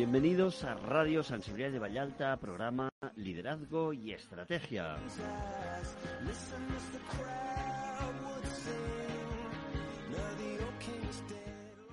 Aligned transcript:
Bienvenidos 0.00 0.64
a 0.64 0.72
Radio 0.76 1.22
Sensibilidad 1.22 1.70
de 1.70 1.78
Vallalta, 1.78 2.34
programa 2.38 2.88
Liderazgo 3.16 3.92
y 3.92 4.12
Estrategia. 4.12 4.96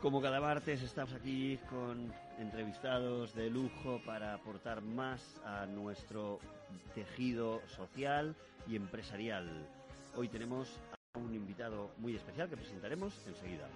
Como 0.02 0.22
cada 0.22 0.40
martes 0.40 0.82
estamos 0.84 1.14
aquí 1.16 1.60
con 1.70 2.14
entrevistados 2.40 3.36
de 3.36 3.50
lujo 3.50 4.00
para 4.06 4.36
aportar 4.36 4.82
más 4.82 5.42
a 5.44 5.66
nuestro 5.66 6.40
tejido 6.96 7.62
social 7.68 8.38
y 8.70 8.78
empresarial. 8.78 9.68
Hoy 10.16 10.30
tenemos 10.30 10.80
a 11.14 11.20
un 11.20 11.36
invitado 11.36 11.92
muy 11.98 12.16
especial 12.16 12.48
que 12.48 12.56
presentaremos 12.56 13.14
enseguida. 13.28 13.68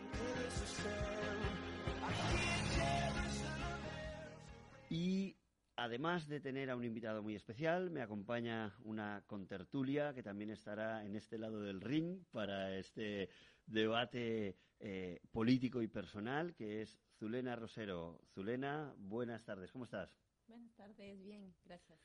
Y 4.91 5.37
además 5.77 6.27
de 6.27 6.41
tener 6.41 6.69
a 6.69 6.75
un 6.75 6.83
invitado 6.83 7.23
muy 7.23 7.33
especial, 7.33 7.89
me 7.91 8.01
acompaña 8.01 8.75
una 8.83 9.23
contertulia 9.25 10.13
que 10.13 10.21
también 10.21 10.49
estará 10.49 11.05
en 11.05 11.15
este 11.15 11.37
lado 11.37 11.61
del 11.61 11.79
ring 11.79 12.25
para 12.29 12.77
este 12.77 13.29
debate 13.65 14.57
eh, 14.81 15.21
político 15.31 15.81
y 15.81 15.87
personal, 15.87 16.53
que 16.55 16.81
es 16.81 16.99
Zulena 17.17 17.55
Rosero. 17.55 18.19
Zulena, 18.33 18.93
buenas 18.97 19.45
tardes, 19.45 19.71
¿cómo 19.71 19.85
estás? 19.85 20.13
Buenas 20.45 20.75
tardes, 20.75 21.23
bien, 21.23 21.55
gracias. 21.63 21.97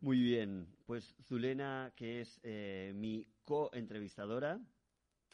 Muy 0.00 0.20
bien, 0.20 0.66
pues 0.86 1.14
Zulena, 1.22 1.92
que 1.94 2.22
es 2.22 2.40
eh, 2.42 2.90
mi 2.96 3.28
co-entrevistadora, 3.44 4.58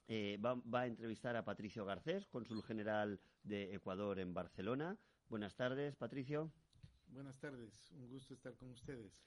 eh, 0.06 0.38
va, 0.44 0.54
va, 0.56 0.82
a 0.82 0.86
entrevistar 0.86 1.34
a 1.34 1.46
Patricio 1.46 1.86
Garcés, 1.86 2.26
cónsul 2.26 2.62
general 2.62 3.18
de 3.42 3.74
Ecuador 3.74 4.18
en 4.18 4.34
Barcelona. 4.34 4.98
Buenas 5.30 5.56
tardes, 5.56 5.96
Patricio. 5.96 6.52
Buenas 7.14 7.38
tardes, 7.38 7.92
un 7.92 8.08
gusto 8.08 8.34
estar 8.34 8.56
con 8.56 8.70
ustedes. 8.70 9.24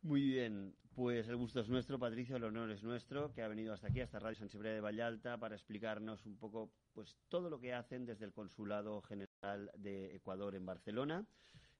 Muy 0.00 0.22
bien, 0.22 0.74
pues 0.92 1.28
el 1.28 1.36
gusto 1.36 1.60
es 1.60 1.68
nuestro, 1.68 1.96
Patricio, 1.96 2.34
el 2.34 2.42
honor 2.42 2.72
es 2.72 2.82
nuestro, 2.82 3.32
que 3.32 3.42
ha 3.42 3.48
venido 3.48 3.72
hasta 3.72 3.86
aquí, 3.86 4.00
hasta 4.00 4.18
Radio 4.18 4.34
Sensibilidad 4.34 4.74
de 4.74 4.80
Vallalta, 4.80 5.38
para 5.38 5.54
explicarnos 5.54 6.26
un 6.26 6.36
poco 6.36 6.72
pues 6.92 7.16
todo 7.28 7.48
lo 7.48 7.60
que 7.60 7.74
hacen 7.74 8.06
desde 8.06 8.24
el 8.24 8.32
Consulado 8.32 9.02
General 9.02 9.70
de 9.78 10.16
Ecuador 10.16 10.56
en 10.56 10.66
Barcelona 10.66 11.24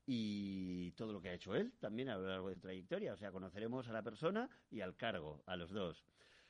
y 0.07 0.93
todo 0.93 1.13
lo 1.13 1.21
que 1.21 1.31
ha 1.31 1.35
hecho 1.35 1.57
él 1.57 1.73
también 1.81 2.09
a 2.09 2.17
lo 2.17 2.29
largo 2.29 2.49
de 2.49 2.55
su 2.55 2.61
trayectoria. 2.61 3.13
O 3.13 3.17
sea, 3.17 3.33
conoceremos 3.33 3.89
a 3.89 3.93
la 3.93 4.05
persona 4.05 4.49
y 4.71 4.81
al 4.81 4.97
cargo, 4.97 5.43
a 5.47 5.57
los 5.57 5.73
dos. 5.73 6.05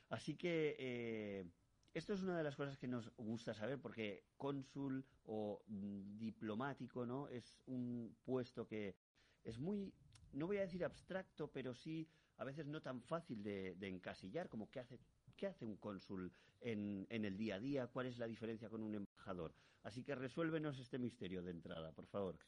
Así 0.09 0.35
que 0.35 0.75
eh, 0.77 1.45
esto 1.93 2.13
es 2.13 2.21
una 2.21 2.37
de 2.37 2.43
las 2.43 2.55
cosas 2.55 2.77
que 2.77 2.87
nos 2.87 3.11
gusta 3.17 3.53
saber 3.53 3.79
porque 3.79 4.25
cónsul 4.35 5.05
o 5.25 5.63
mm, 5.67 6.17
diplomático, 6.17 7.05
¿no? 7.05 7.27
Es 7.27 7.59
un 7.67 8.15
puesto 8.23 8.67
que 8.67 8.95
es 9.43 9.59
muy, 9.59 9.93
no 10.31 10.47
voy 10.47 10.57
a 10.57 10.61
decir 10.61 10.83
abstracto, 10.83 11.51
pero 11.51 11.73
sí 11.73 12.09
a 12.37 12.45
veces 12.45 12.65
no 12.65 12.81
tan 12.81 13.01
fácil 13.01 13.43
de, 13.43 13.77
encasillar, 13.81 14.49
como 14.49 14.71
qué 14.71 14.79
hace, 14.79 14.99
qué 15.35 15.47
hace 15.47 15.65
un 15.65 15.77
cónsul 15.77 16.33
en, 16.61 17.05
en, 17.09 17.25
el 17.25 17.37
día 17.37 17.55
a 17.55 17.59
día, 17.59 17.87
cuál 17.87 18.07
es 18.07 18.17
la 18.17 18.27
diferencia 18.27 18.69
con 18.69 18.81
un 18.81 18.95
embajador. 18.95 19.53
Así 19.83 20.03
que 20.03 20.15
resuélvenos 20.15 20.79
este 20.79 20.97
misterio 20.97 21.43
de 21.43 21.51
entrada, 21.51 21.91
por 21.91 22.07
favor. 22.07 22.39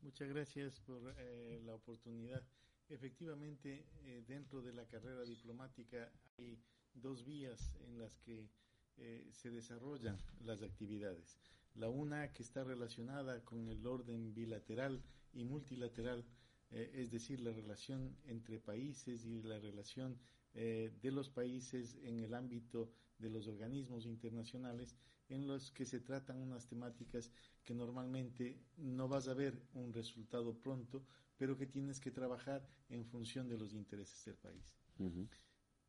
Muchas 0.00 0.28
gracias 0.30 0.80
por 0.80 1.14
eh, 1.18 1.60
la 1.62 1.74
oportunidad. 1.74 2.42
Efectivamente, 2.88 3.86
eh, 4.02 4.24
dentro 4.26 4.62
de 4.62 4.72
la 4.72 4.86
carrera 4.86 5.22
diplomática 5.24 6.10
hay 6.38 6.58
dos 6.94 7.24
vías 7.24 7.76
en 7.80 7.98
las 7.98 8.18
que 8.18 8.48
eh, 8.96 9.28
se 9.32 9.50
desarrollan 9.50 10.18
las 10.40 10.62
actividades. 10.62 11.38
La 11.74 11.88
una 11.88 12.32
que 12.32 12.42
está 12.42 12.64
relacionada 12.64 13.44
con 13.44 13.68
el 13.68 13.86
orden 13.86 14.34
bilateral 14.34 15.02
y 15.32 15.44
multilateral, 15.44 16.24
eh, 16.70 16.90
es 16.94 17.10
decir, 17.10 17.40
la 17.40 17.52
relación 17.52 18.16
entre 18.24 18.58
países 18.58 19.24
y 19.24 19.42
la 19.42 19.58
relación 19.58 20.18
eh, 20.54 20.92
de 21.00 21.12
los 21.12 21.30
países 21.30 21.96
en 22.02 22.18
el 22.20 22.34
ámbito 22.34 22.92
de 23.18 23.30
los 23.30 23.46
organismos 23.46 24.04
internacionales 24.06 24.96
en 25.28 25.46
los 25.46 25.70
que 25.70 25.84
se 25.84 26.00
tratan 26.00 26.38
unas 26.38 26.66
temáticas 26.66 27.30
que 27.64 27.74
normalmente 27.74 28.58
no 28.76 29.06
vas 29.06 29.28
a 29.28 29.34
ver 29.34 29.62
un 29.74 29.92
resultado 29.92 30.58
pronto, 30.58 31.04
pero 31.36 31.56
que 31.56 31.66
tienes 31.66 32.00
que 32.00 32.10
trabajar 32.10 32.66
en 32.88 33.06
función 33.06 33.48
de 33.48 33.56
los 33.56 33.72
intereses 33.72 34.24
del 34.24 34.36
país. 34.36 34.74
Uh 34.98 35.08
-huh. 35.08 35.28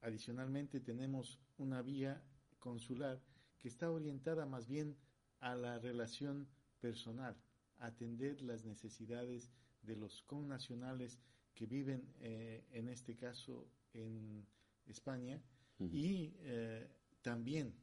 Adicionalmente 0.01 0.79
tenemos 0.79 1.39
una 1.57 1.81
vía 1.81 2.21
consular 2.61 3.19
que 3.59 3.67
está 3.67 3.91
orientada 3.91 4.45
más 4.45 4.67
bien 4.67 4.95
a 5.41 5.55
la 5.55 5.77
relación 5.79 6.47
personal, 6.79 7.35
atender 7.79 8.41
las 8.41 8.63
necesidades 8.63 9.51
de 9.81 9.95
los 9.97 10.21
connacionales 10.21 11.19
que 11.53 11.65
viven, 11.65 12.13
eh, 12.21 12.63
en 12.71 12.87
este 12.87 13.15
caso, 13.15 13.67
en 13.93 14.45
España, 14.85 15.41
uh 15.79 15.85
-huh. 15.85 15.93
y 15.93 16.33
eh, 16.39 16.87
también 17.21 17.73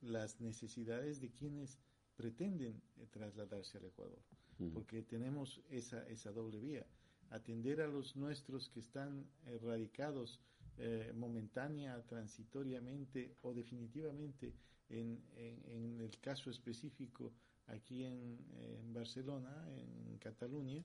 las 0.00 0.40
necesidades 0.40 1.20
de 1.20 1.30
quienes 1.30 1.78
pretenden 2.16 2.82
eh, 2.96 3.06
trasladarse 3.10 3.78
al 3.78 3.84
Ecuador, 3.84 4.22
uh 4.58 4.64
-huh. 4.64 4.72
porque 4.72 5.02
tenemos 5.02 5.60
esa, 5.70 6.06
esa 6.08 6.32
doble 6.32 6.58
vía 6.58 6.86
atender 7.30 7.80
a 7.80 7.86
los 7.86 8.16
nuestros 8.16 8.68
que 8.68 8.80
están 8.80 9.26
radicados 9.62 10.40
eh, 10.78 11.12
momentánea, 11.14 12.02
transitoriamente 12.02 13.36
o 13.42 13.54
definitivamente 13.54 14.54
en, 14.88 15.22
en, 15.36 15.62
en, 15.66 16.00
el 16.00 16.18
caso 16.20 16.50
específico 16.50 17.32
aquí 17.66 18.04
en, 18.04 18.38
en 18.52 18.92
Barcelona, 18.92 19.66
en 19.70 20.18
Cataluña, 20.18 20.84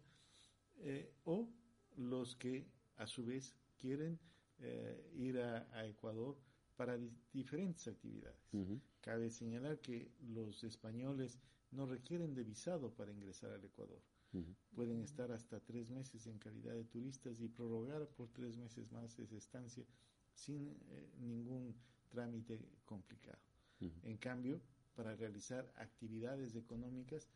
eh, 0.78 1.12
o 1.26 1.50
los 1.98 2.36
que 2.36 2.68
a 2.98 3.08
su 3.08 3.26
vez 3.26 3.56
quieren 3.78 4.20
eh, 4.60 5.12
ir 5.16 5.40
a, 5.40 5.68
a, 5.74 5.86
Ecuador 5.86 6.38
para 6.76 6.98
di 6.98 7.12
diferentes 7.34 7.88
actividades. 7.88 8.40
Uh 8.54 8.66
-huh. 8.66 8.82
Cabe 9.02 9.30
señalar 9.30 9.80
que 9.80 10.12
los 10.22 10.64
españoles 10.64 11.40
no 11.72 11.86
requieren 11.86 12.34
de 12.34 12.44
visado 12.44 12.94
para 12.94 13.12
ingresar 13.12 13.52
al 13.52 13.64
Ecuador. 13.64 14.02
Uh 14.32 14.40
-huh. 14.40 14.56
Pueden 14.76 15.02
estar 15.02 15.32
hasta 15.32 15.60
tres 15.60 15.90
meses 15.90 16.28
en 16.28 16.38
calidad 16.38 16.74
de 16.74 16.86
turistas 16.86 17.40
y 17.42 17.48
prorrogar 17.48 18.08
por 18.10 18.30
tres 18.30 18.58
meses 18.58 18.92
más 18.92 19.18
esa 19.20 19.38
estancia 19.38 19.86
sin 20.34 20.78
eh, 20.90 21.10
ningún 21.20 21.76
trámite 22.10 22.60
complicado. 22.86 23.40
Uh 23.82 23.86
-huh. 23.86 24.00
En 24.04 24.18
cambio, 24.18 24.62
para 24.96 25.16
realizar 25.16 25.72
actividades 25.78 26.56
económicas 26.56 27.28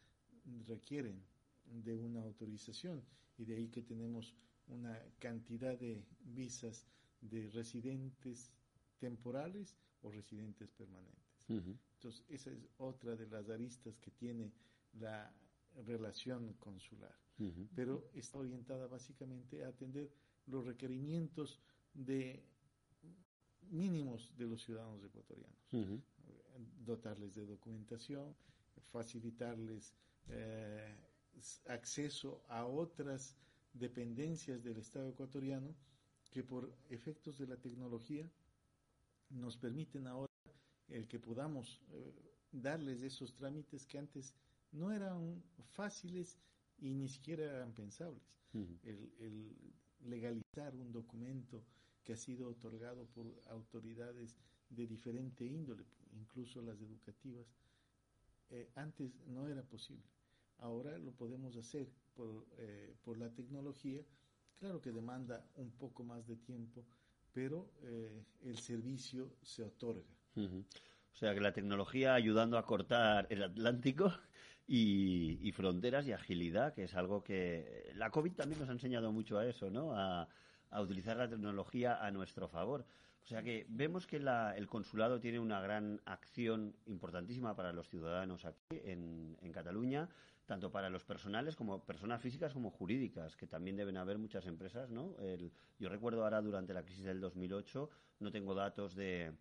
requieren 0.67 1.23
de 1.65 1.95
una 1.95 2.21
autorización 2.21 3.01
y 3.37 3.45
de 3.45 3.55
ahí 3.55 3.69
que 3.69 3.81
tenemos 3.81 4.35
una 4.67 4.99
cantidad 5.19 5.77
de 5.77 6.05
visas 6.21 6.85
de 7.21 7.49
residentes 7.51 8.51
temporales 8.99 9.75
o 10.01 10.11
residentes 10.11 10.69
permanentes. 10.71 11.49
Uh 11.49 11.53
-huh. 11.55 11.77
Entonces, 11.95 12.25
esa 12.29 12.51
es 12.51 12.67
otra 12.77 13.15
de 13.15 13.27
las 13.27 13.49
aristas 13.49 13.97
que 13.99 14.11
tiene 14.11 14.51
la 14.93 15.33
relación 15.85 16.53
consular, 16.53 17.16
uh 17.39 17.44
-huh. 17.44 17.67
pero 17.75 18.09
está 18.13 18.38
orientada 18.39 18.88
básicamente 18.88 19.63
a 19.63 19.69
atender 19.69 20.11
los 20.47 20.66
requerimientos 20.66 21.59
de 21.94 22.44
mínimos 23.69 24.31
de 24.38 24.45
los 24.45 24.61
ciudadanos 24.61 25.03
ecuatorianos, 25.03 25.73
uh 25.73 25.78
-huh. 25.78 26.01
dotarles 26.85 27.34
de 27.35 27.45
documentación, 27.45 28.35
facilitarles 28.91 29.94
eh, 30.28 30.95
acceso 31.67 32.43
a 32.47 32.66
otras 32.66 33.35
dependencias 33.73 34.64
del 34.64 34.78
Estado 34.78 35.09
ecuatoriano 35.09 35.75
que 36.31 36.43
por 36.43 36.72
efectos 36.90 37.37
de 37.37 37.47
la 37.47 37.58
tecnología 37.58 38.29
nos 39.29 39.58
permiten 39.58 40.08
ahora 40.08 40.31
el 40.90 41.08
que 41.08 41.20
podamos 41.20 41.81
eh, 41.90 42.14
darles 42.52 43.02
esos 43.02 43.34
trámites 43.34 43.85
que 43.85 43.97
antes 43.97 44.34
no 44.73 44.91
eran 44.91 45.41
fáciles 45.72 46.37
y 46.79 46.93
ni 46.93 47.08
siquiera 47.08 47.43
eran 47.46 47.73
pensables. 47.73 48.22
Uh 48.53 48.59
-huh. 48.59 48.79
el, 48.84 49.14
el, 49.20 49.73
legalizar 50.05 50.75
un 50.75 50.91
documento 50.91 51.64
que 52.03 52.14
ha 52.14 52.17
sido 52.17 52.49
otorgado 52.49 53.05
por 53.08 53.25
autoridades 53.49 54.35
de 54.70 54.87
diferente 54.87 55.46
índole, 55.46 55.85
incluso 56.11 56.61
las 56.61 56.79
educativas, 56.81 57.47
eh, 58.49 58.70
antes 58.75 59.16
no 59.28 59.47
era 59.47 59.64
posible. 59.64 60.03
Ahora 60.58 60.97
lo 60.97 61.11
podemos 61.11 61.55
hacer 61.55 61.87
por, 62.14 62.46
eh, 62.58 62.93
por 63.03 63.17
la 63.17 63.29
tecnología, 63.29 64.02
claro 64.59 64.81
que 64.81 64.91
demanda 64.91 65.46
un 65.55 65.72
poco 65.72 66.03
más 66.03 66.28
de 66.28 66.35
tiempo, 66.35 66.85
pero 67.34 67.72
eh, 67.81 68.23
el 68.43 68.58
servicio 68.58 69.34
se 69.41 69.64
otorga. 69.64 70.03
Uh 70.35 70.41
-huh. 70.41 70.66
O 71.14 71.16
sea 71.16 71.34
que 71.34 71.41
la 71.41 71.53
tecnología 71.53 72.16
ayudando 72.16 72.58
a 72.58 72.66
cortar 72.66 73.28
el 73.29 73.43
Atlántico 73.43 74.11
y, 74.67 75.39
y, 75.41 75.51
fronteras 75.51 76.07
y 76.07 76.13
agilidad, 76.13 76.73
que 76.73 76.85
es 76.85 76.95
algo 76.95 77.23
que 77.23 77.91
la 77.95 78.09
COVID 78.09 78.33
también 78.33 78.59
nos 78.59 78.69
ha 78.69 78.73
enseñado 78.73 79.11
mucho 79.11 79.37
a 79.37 79.45
eso, 79.45 79.69
¿no? 79.69 79.93
A, 79.93 80.27
a 80.69 80.81
utilizar 80.81 81.17
la 81.17 81.29
tecnología 81.29 82.03
a 82.03 82.11
nuestro 82.11 82.47
favor. 82.47 82.85
O 83.23 83.25
sea 83.25 83.41
que 83.41 83.65
vemos 83.69 84.05
que 84.05 84.19
la, 84.19 84.55
el 84.57 84.67
consulado 84.67 85.19
tiene 85.19 85.39
una 85.39 85.61
gran 85.61 86.01
acción 86.05 86.75
importantísima 86.87 87.55
para 87.55 87.71
los 87.71 87.87
ciudadanos 87.87 88.43
aquí 88.45 88.81
en, 88.83 89.37
en 89.41 89.51
Cataluña 89.51 90.09
tanto 90.45 90.71
para 90.71 90.89
los 90.89 91.03
personales 91.03 91.55
como 91.55 91.83
personas 91.83 92.21
físicas 92.21 92.53
como 92.53 92.69
jurídicas, 92.69 93.35
que 93.35 93.47
también 93.47 93.77
deben 93.77 93.97
haber 93.97 94.17
muchas 94.17 94.45
empresas, 94.45 94.89
¿no? 94.89 95.15
yo 95.79 95.89
recuerdo 95.89 96.23
ahora 96.23 96.41
durante 96.41 96.73
la 96.73 96.83
crisis 96.83 97.05
del 97.05 97.21
2008, 97.21 97.89
no 98.19 98.31
tengo 98.31 98.53
datos 98.53 98.93
de, 98.95 99.33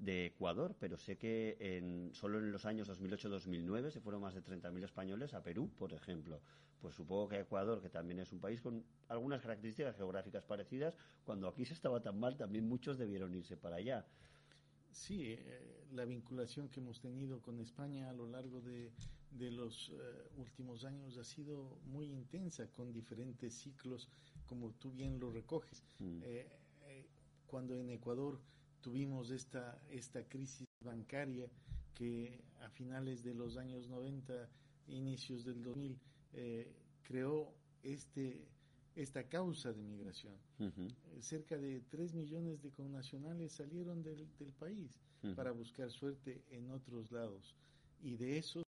de 0.00 0.26
Ecuador, 0.26 0.74
pero 0.80 0.96
sé 0.96 1.18
que 1.18 1.56
en, 1.60 2.10
solo 2.14 2.38
en 2.38 2.50
los 2.50 2.64
años 2.64 2.88
2008-2009 2.88 3.90
se 3.90 4.00
fueron 4.00 4.22
más 4.22 4.34
de 4.34 4.42
30.000 4.42 4.84
españoles 4.84 5.34
a 5.34 5.42
Perú, 5.42 5.70
por 5.76 5.92
ejemplo. 5.92 6.40
Pues 6.80 6.94
supongo 6.94 7.28
que 7.28 7.40
Ecuador, 7.40 7.82
que 7.82 7.90
también 7.90 8.18
es 8.20 8.32
un 8.32 8.40
país 8.40 8.62
con 8.62 8.82
algunas 9.08 9.42
características 9.42 9.96
geográficas 9.96 10.44
parecidas, 10.44 10.96
cuando 11.24 11.48
aquí 11.48 11.66
se 11.66 11.74
estaba 11.74 12.00
tan 12.00 12.18
mal, 12.18 12.38
también 12.38 12.66
muchos 12.66 12.96
debieron 12.96 13.34
irse 13.34 13.58
para 13.58 13.76
allá. 13.76 14.06
Sí, 14.90 15.34
eh, 15.38 15.84
la 15.92 16.06
vinculación 16.06 16.70
que 16.70 16.80
hemos 16.80 16.98
tenido 17.00 17.42
con 17.42 17.60
España 17.60 18.08
a 18.08 18.12
lo 18.14 18.26
largo 18.26 18.62
de, 18.62 18.90
los 19.50 19.90
eh, 19.90 20.28
últimos 20.38 20.84
años 20.84 21.18
ha 21.18 21.24
sido 21.24 21.78
muy 21.84 22.06
intensa, 22.06 22.66
con 22.72 22.90
diferentes 22.90 23.54
ciclos, 23.54 24.08
como 24.46 24.72
tú 24.72 24.92
bien 24.92 25.20
lo 25.20 25.30
recoges. 25.30 25.84
Mm. 25.98 26.20
Eh, 26.24 26.48
cuando 27.46 27.76
en 27.76 27.90
Ecuador 27.90 28.40
tuvimos 28.80 29.30
esta, 29.30 29.80
esta 29.90 30.22
crisis 30.28 30.66
bancaria 30.84 31.48
que 31.94 32.42
a 32.60 32.68
finales 32.70 33.22
de 33.22 33.34
los 33.34 33.56
años 33.56 33.88
90, 33.88 34.48
inicios 34.88 35.44
del 35.44 35.62
2000, 35.62 35.98
eh, 36.32 36.72
creó 37.02 37.52
este, 37.82 38.48
esta 38.94 39.28
causa 39.28 39.72
de 39.72 39.82
migración. 39.82 40.34
Cerca 41.20 41.56
de 41.56 41.80
3 41.90 42.14
millones 42.14 42.62
de 42.62 42.70
connacionales 42.70 43.52
salieron 43.52 44.02
del, 44.02 44.26
país 44.58 45.00
para 45.36 45.52
buscar 45.52 45.90
suerte 45.90 46.42
en 46.50 46.70
otros 46.70 47.10
lados. 47.10 47.54
Y 48.02 48.16
de 48.16 48.38
esos, 48.38 48.64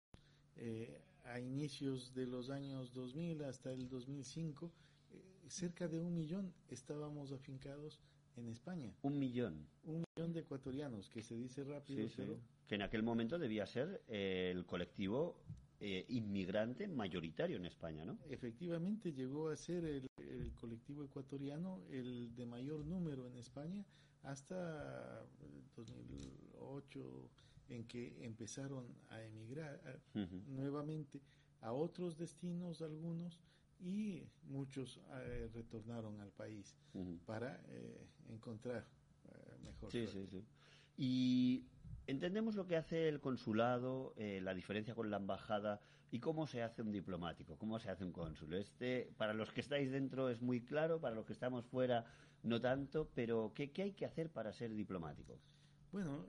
eh, 0.56 1.00
a 1.24 1.40
inicios 1.40 2.14
de 2.14 2.26
los 2.26 2.50
años 2.50 2.92
2000 2.92 3.44
hasta 3.44 3.72
el 3.72 3.88
2005, 3.88 4.70
eh, 5.10 5.22
cerca 5.48 5.88
de 5.88 6.00
un 6.00 6.14
millón 6.14 6.52
estábamos 6.68 7.32
afincados 7.32 8.00
en 8.36 8.48
España. 8.48 8.92
Un 9.02 9.18
millón. 9.18 9.66
Un 9.84 10.04
millón 10.16 10.32
de 10.32 10.40
ecuatorianos, 10.40 11.08
que 11.10 11.22
se 11.22 11.36
dice 11.36 11.64
rápido, 11.64 12.08
Que 12.66 12.74
en 12.74 12.82
aquel 12.82 13.02
momento 13.02 13.38
debía 13.38 13.66
ser 13.66 14.02
el 14.08 14.64
colectivo 14.64 15.36
eh, 15.80 16.06
inmigrante 16.10 16.86
mayoritario 16.86 17.56
en 17.56 17.66
España, 17.66 18.04
¿no? 18.04 18.16
Efectivamente, 18.30 19.12
llegó 19.12 19.48
a 19.48 19.56
ser 19.56 19.84
el, 19.84 20.08
colectivo 20.54 21.02
ecuatoriano 21.02 21.82
el 21.90 22.34
de 22.36 22.46
mayor 22.46 22.86
número 22.86 23.26
en 23.26 23.36
España 23.36 23.84
hasta 24.22 25.26
2008, 25.74 27.30
en 27.68 27.84
que 27.88 28.24
empezaron 28.24 28.86
a 29.08 29.22
emigrar 29.24 30.00
nuevamente 30.46 31.20
a 31.60 31.72
otros 31.72 32.16
destinos, 32.16 32.80
algunos, 32.80 33.40
y 33.82 34.22
muchos 34.44 35.00
eh, 35.10 35.50
retornaron 35.52 36.20
al 36.20 36.30
país 36.30 36.76
para 37.26 37.60
eh, 37.68 38.06
encontrar 38.28 38.86
eh, 39.24 39.56
mejor. 39.64 39.90
Sí, 39.90 40.06
sí, 40.06 40.26
sí. 40.28 40.44
Y 40.96 41.66
entendemos 42.06 42.54
lo 42.54 42.66
que 42.66 42.76
hace 42.76 43.08
el 43.08 43.20
consulado, 43.20 44.14
la 44.16 44.54
diferencia 44.54 44.94
con 44.94 45.10
la 45.10 45.16
embajada 45.16 45.80
y 46.10 46.20
cómo 46.20 46.46
se 46.46 46.62
hace 46.62 46.82
un 46.82 46.92
diplomático, 46.92 47.56
cómo 47.56 47.78
se 47.78 47.90
hace 47.90 48.04
un 48.04 48.12
cónsul. 48.12 48.54
Este, 48.54 49.12
para 49.16 49.32
los 49.32 49.50
que 49.52 49.62
estáis 49.62 49.90
dentro 49.90 50.28
es 50.28 50.42
muy 50.42 50.60
claro, 50.60 51.00
para 51.00 51.14
los 51.14 51.26
que 51.26 51.32
estamos 51.32 51.64
fuera 51.64 52.04
no 52.42 52.60
tanto, 52.60 53.10
pero 53.14 53.52
¿qué, 53.54 53.72
qué 53.72 53.82
hay 53.82 53.92
que 53.92 54.04
hacer 54.04 54.30
para 54.30 54.52
ser 54.52 54.74
diplomático? 54.74 55.40
Bueno, 55.90 56.26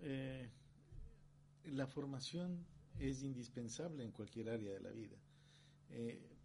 la 1.66 1.88
formación 1.88 2.66
es 3.00 3.22
indispensable 3.22 4.04
en 4.04 4.12
cualquier 4.12 4.50
área 4.50 4.74
de 4.74 4.80
la 4.80 4.92
vida 4.92 5.18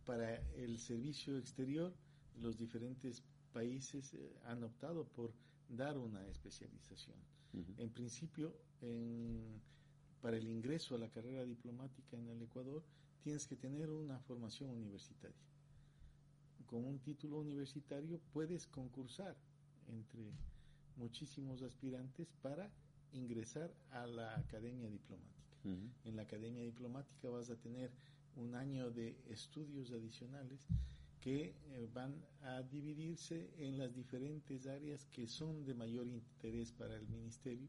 para 0.08 0.36
el 0.56 0.78
servicio 0.78 1.36
exterior, 1.36 1.92
los 2.40 2.56
diferentes 2.56 3.22
países 3.52 4.14
eh, 4.14 4.40
han 4.46 4.64
optado 4.64 5.04
por 5.04 5.34
dar 5.68 5.98
una 5.98 6.26
especialización. 6.28 7.18
En 7.76 7.90
principio, 7.90 8.54
para 10.22 10.38
el 10.38 10.48
ingreso 10.48 10.94
a 10.94 10.98
la 10.98 11.10
carrera 11.10 11.44
diplomática 11.44 12.16
en 12.16 12.26
el 12.30 12.40
Ecuador, 12.40 12.82
tienes 13.22 13.46
que 13.46 13.56
tener 13.56 13.90
una 13.90 14.18
formación 14.20 14.70
universitaria. 14.70 15.44
Con 16.64 16.86
un 16.86 17.00
título 17.00 17.40
universitario 17.40 18.18
puedes 18.32 18.66
concursar 18.66 19.36
entre 19.88 20.32
muchísimos 20.96 21.60
aspirantes 21.60 22.32
para 22.40 22.70
ingresar 23.12 23.74
a 23.90 24.06
la 24.06 24.38
academia 24.38 24.88
diplomática. 24.88 25.58
En 26.04 26.16
la 26.16 26.22
academia 26.22 26.62
diplomática 26.62 27.28
vas 27.28 27.50
a 27.50 27.56
tener 27.56 27.90
un 28.38 28.54
año 28.54 28.90
de 28.90 29.16
estudios 29.28 29.90
adicionales 29.90 30.66
que 31.20 31.54
eh, 31.72 31.88
van 31.92 32.14
a 32.42 32.62
dividirse 32.62 33.50
en 33.58 33.76
las 33.76 33.94
diferentes 33.94 34.66
áreas 34.66 35.06
que 35.06 35.26
son 35.26 35.64
de 35.64 35.74
mayor 35.74 36.06
interés 36.06 36.72
para 36.72 36.94
el 36.96 37.06
ministerio 37.08 37.68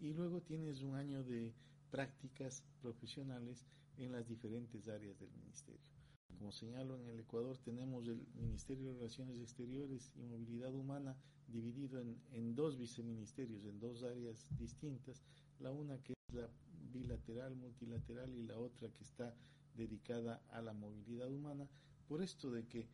y 0.00 0.12
luego 0.12 0.40
tienes 0.42 0.82
un 0.82 0.96
año 0.96 1.22
de 1.22 1.54
prácticas 1.90 2.64
profesionales 2.80 3.66
en 3.98 4.12
las 4.12 4.26
diferentes 4.26 4.88
áreas 4.88 5.18
del 5.18 5.30
ministerio. 5.32 5.90
Como 6.38 6.52
señalo, 6.52 6.98
en 6.98 7.06
el 7.08 7.20
Ecuador 7.20 7.58
tenemos 7.58 8.06
el 8.08 8.26
Ministerio 8.34 8.88
de 8.88 8.94
Relaciones 8.94 9.38
Exteriores 9.38 10.10
y 10.16 10.22
Movilidad 10.22 10.74
Humana 10.74 11.16
dividido 11.46 12.00
en, 12.00 12.16
en 12.32 12.54
dos 12.54 12.78
viceministerios, 12.78 13.64
en 13.64 13.78
dos 13.78 14.02
áreas 14.02 14.46
distintas, 14.58 15.22
la 15.58 15.70
una 15.70 15.98
que 16.02 16.14
es 16.14 16.34
la 16.34 16.48
bilateral, 16.92 17.54
multilateral 17.56 18.34
y 18.34 18.42
la 18.42 18.58
otra 18.58 18.88
que 18.88 19.04
está 19.04 19.34
dedicada 19.80 20.42
a 20.50 20.60
la 20.60 20.74
movilidad 20.74 21.30
humana, 21.30 21.66
por 22.06 22.22
esto 22.22 22.50
de 22.50 22.66
que 22.66 22.86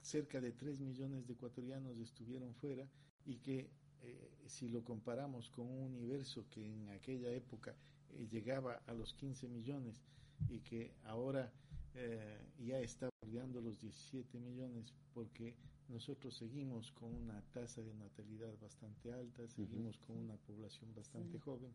cerca 0.00 0.40
de 0.40 0.52
3 0.52 0.80
millones 0.80 1.26
de 1.26 1.34
ecuatorianos 1.34 1.98
estuvieron 1.98 2.54
fuera 2.54 2.88
y 3.26 3.36
que 3.36 3.70
eh, 4.00 4.30
si 4.46 4.68
lo 4.68 4.82
comparamos 4.82 5.50
con 5.50 5.66
un 5.66 5.82
universo 5.94 6.46
que 6.48 6.64
en 6.64 6.88
aquella 6.90 7.30
época 7.30 7.74
eh, 8.10 8.26
llegaba 8.30 8.80
a 8.86 8.94
los 8.94 9.12
15 9.12 9.48
millones 9.48 10.00
y 10.48 10.60
que 10.60 10.94
ahora 11.04 11.52
eh, 11.94 12.40
ya 12.58 12.80
está 12.80 13.10
bordeando 13.20 13.60
los 13.60 13.78
17 13.80 14.38
millones 14.38 14.94
porque 15.12 15.54
nosotros 15.88 16.34
seguimos 16.34 16.92
con 16.92 17.12
una 17.12 17.42
tasa 17.52 17.82
de 17.82 17.94
natalidad 17.94 18.54
bastante 18.60 19.12
alta, 19.12 19.46
seguimos 19.48 19.98
con 19.98 20.16
una 20.16 20.36
población 20.36 20.94
bastante 20.94 21.38
joven 21.38 21.72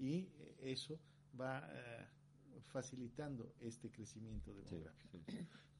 y 0.00 0.28
eso 0.60 0.98
va 1.38 1.58
a 1.58 2.10
facilitando 2.62 3.54
este 3.60 3.90
crecimiento 3.90 4.52
demográfico. 4.54 5.18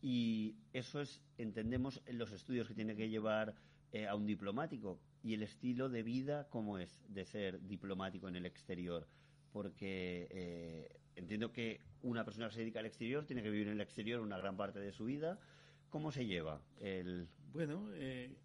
Y 0.01 0.57
eso 0.73 1.01
es, 1.01 1.23
entendemos, 1.39 2.03
en 2.07 2.19
los 2.19 2.33
estudios 2.33 2.69
que 2.69 2.75
tiene 2.75 2.97
que 2.97 3.09
llevar 3.09 3.55
eh, 3.93 4.07
a 4.07 4.15
un 4.15 4.27
diplomático 4.27 5.01
y 5.23 5.35
el 5.35 5.43
estilo 5.43 5.89
de 5.89 6.03
vida, 6.03 6.49
¿cómo 6.51 6.79
es 6.79 7.03
de 7.09 7.25
ser 7.25 7.61
diplomático 7.63 8.29
en 8.29 8.37
el 8.37 8.47
exterior? 8.47 9.09
Porque 9.53 10.29
eh, 10.31 11.01
entiendo 11.15 11.53
que 11.53 11.81
una 12.03 12.25
persona 12.25 12.49
que 12.49 12.55
se 12.55 12.61
dedica 12.61 12.81
al 12.81 12.87
exterior 12.87 13.25
tiene 13.25 13.43
que 13.43 13.51
vivir 13.51 13.69
en 13.69 13.75
el 13.75 13.81
exterior 13.81 14.21
una 14.21 14.39
gran 14.39 14.57
parte 14.57 14.81
de 14.81 14.93
su 14.93 15.07
vida. 15.07 15.41
¿Cómo 15.89 16.13
se 16.13 16.27
lleva 16.27 16.61
el...? 16.81 17.29
Bueno, 17.53 17.89
eh, 17.95 18.37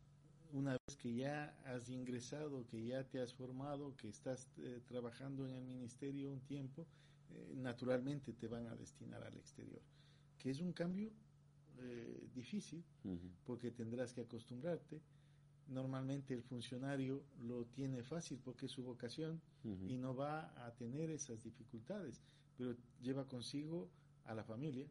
una 0.54 0.72
vez 0.72 0.96
que 0.98 1.14
ya 1.14 1.56
has 1.66 1.90
ingresado, 1.90 2.66
que 2.68 2.86
ya 2.86 3.04
te 3.04 3.20
has 3.20 3.34
formado, 3.34 3.96
que 3.98 4.08
estás 4.08 4.48
trabajando 4.86 5.48
en 5.48 5.56
el 5.56 5.64
ministerio 5.64 6.32
un 6.32 6.42
tiempo, 6.42 6.88
eh, 7.34 7.54
naturalmente 7.56 8.34
te 8.34 8.48
van 8.48 8.68
a 8.68 8.76
destinar 8.76 9.24
al 9.24 9.36
exterior, 9.36 9.82
que 10.38 10.50
es 10.52 10.60
un 10.60 10.74
cambio 10.74 11.12
eh, 11.80 12.30
difícil 12.34 12.84
porque 13.46 13.72
tendrás 13.72 14.14
que 14.14 14.22
acostumbrarte. 14.22 15.02
Normalmente 15.68 16.34
el 16.34 16.44
funcionario 16.44 17.24
lo 17.40 17.66
tiene 17.66 18.04
fácil 18.04 18.40
porque 18.44 18.66
es 18.66 18.72
su 18.72 18.84
vocación 18.84 19.42
y 19.64 19.96
no 19.98 20.14
va 20.16 20.52
a 20.66 20.72
tener 20.76 21.10
esas 21.12 21.44
dificultades, 21.44 22.22
pero 22.58 22.76
lleva 23.02 23.28
consigo 23.28 23.90
a 24.26 24.34
la 24.34 24.44
familia. 24.44 24.88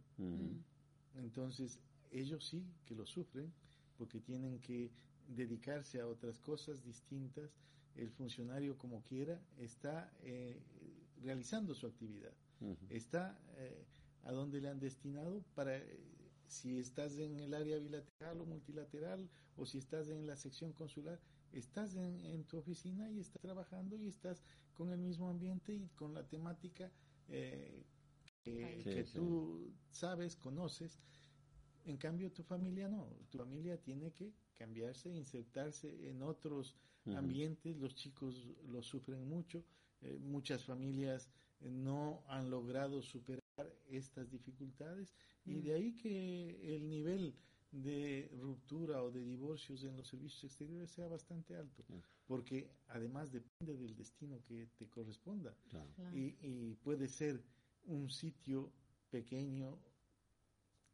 Entonces 1.16 1.80
ellos 2.10 2.44
sí 2.46 2.64
que 2.86 2.94
lo 2.94 3.04
sufren 3.06 3.52
porque 3.98 4.20
tienen 4.20 4.58
que 4.60 4.90
dedicarse 5.28 6.00
a 6.00 6.06
otras 6.06 6.38
cosas 6.38 6.82
distintas. 6.82 7.50
El 7.96 8.10
funcionario 8.10 8.78
como 8.78 9.02
quiera 9.02 9.40
está 9.58 10.10
eh, 10.22 10.58
realizando 11.22 11.74
su 11.74 11.86
actividad. 11.86 12.32
Está 12.90 13.40
eh, 13.56 13.86
a 14.24 14.32
donde 14.32 14.60
le 14.60 14.68
han 14.68 14.80
destinado 14.80 15.42
para, 15.54 15.78
eh, 15.78 15.98
si 16.46 16.78
estás 16.78 17.16
en 17.16 17.40
el 17.40 17.54
área 17.54 17.78
bilateral 17.78 18.40
o 18.40 18.44
multilateral, 18.44 19.28
o 19.56 19.64
si 19.64 19.78
estás 19.78 20.08
en 20.08 20.26
la 20.26 20.36
sección 20.36 20.72
consular, 20.72 21.18
estás 21.52 21.96
en, 21.96 22.44
tu 22.44 22.58
oficina 22.58 23.10
y 23.10 23.20
estás 23.20 23.40
trabajando 23.40 23.96
y 23.96 24.08
estás 24.08 24.42
con 24.74 24.90
el 24.90 24.98
mismo 24.98 25.28
ambiente 25.28 25.74
y 25.74 25.88
con 25.96 26.14
la 26.14 26.26
temática 26.26 26.90
eh, 27.28 27.84
que, 28.42 29.06
tú 29.14 29.72
sabes, 29.90 30.36
conoces. 30.36 30.98
En 31.84 31.96
cambio, 31.96 32.30
tu 32.30 32.42
familia 32.42 32.88
no. 32.88 33.08
Tu 33.30 33.38
familia 33.38 33.78
tiene 33.78 34.12
que 34.12 34.32
cambiarse, 34.56 35.10
insertarse 35.10 36.08
en 36.08 36.22
otros 36.22 36.76
ambientes. 37.06 37.76
Los 37.78 37.94
chicos 37.94 38.48
lo 38.66 38.82
sufren 38.82 39.26
mucho. 39.26 39.64
Eh, 40.02 40.18
muchas 40.20 40.64
familias 40.64 41.28
eh, 41.60 41.70
no 41.70 42.22
han 42.28 42.50
logrado 42.50 43.02
superar 43.02 43.40
estas 43.88 44.30
dificultades. 44.30 45.12
Y 45.44 45.60
de 45.60 45.74
ahí 45.74 45.96
que 45.96 46.76
el 46.76 46.88
nivel 46.88 47.34
de 47.72 48.30
ruptura 48.40 49.02
o 49.02 49.10
de 49.10 49.22
divorcios 49.22 49.84
en 49.84 49.96
los 49.96 50.08
servicios 50.08 50.44
exteriores 50.44 50.90
sea 50.90 51.06
bastante 51.06 51.54
alto, 51.54 51.84
porque 52.26 52.70
además 52.88 53.30
depende 53.30 53.76
del 53.76 53.94
destino 53.94 54.42
que 54.44 54.68
te 54.76 54.88
corresponda. 54.88 55.54
Y, 56.12 56.36
y, 56.40 56.74
puede 56.82 57.08
ser 57.08 57.42
un 57.86 58.10
sitio 58.10 58.72
pequeño 59.10 59.78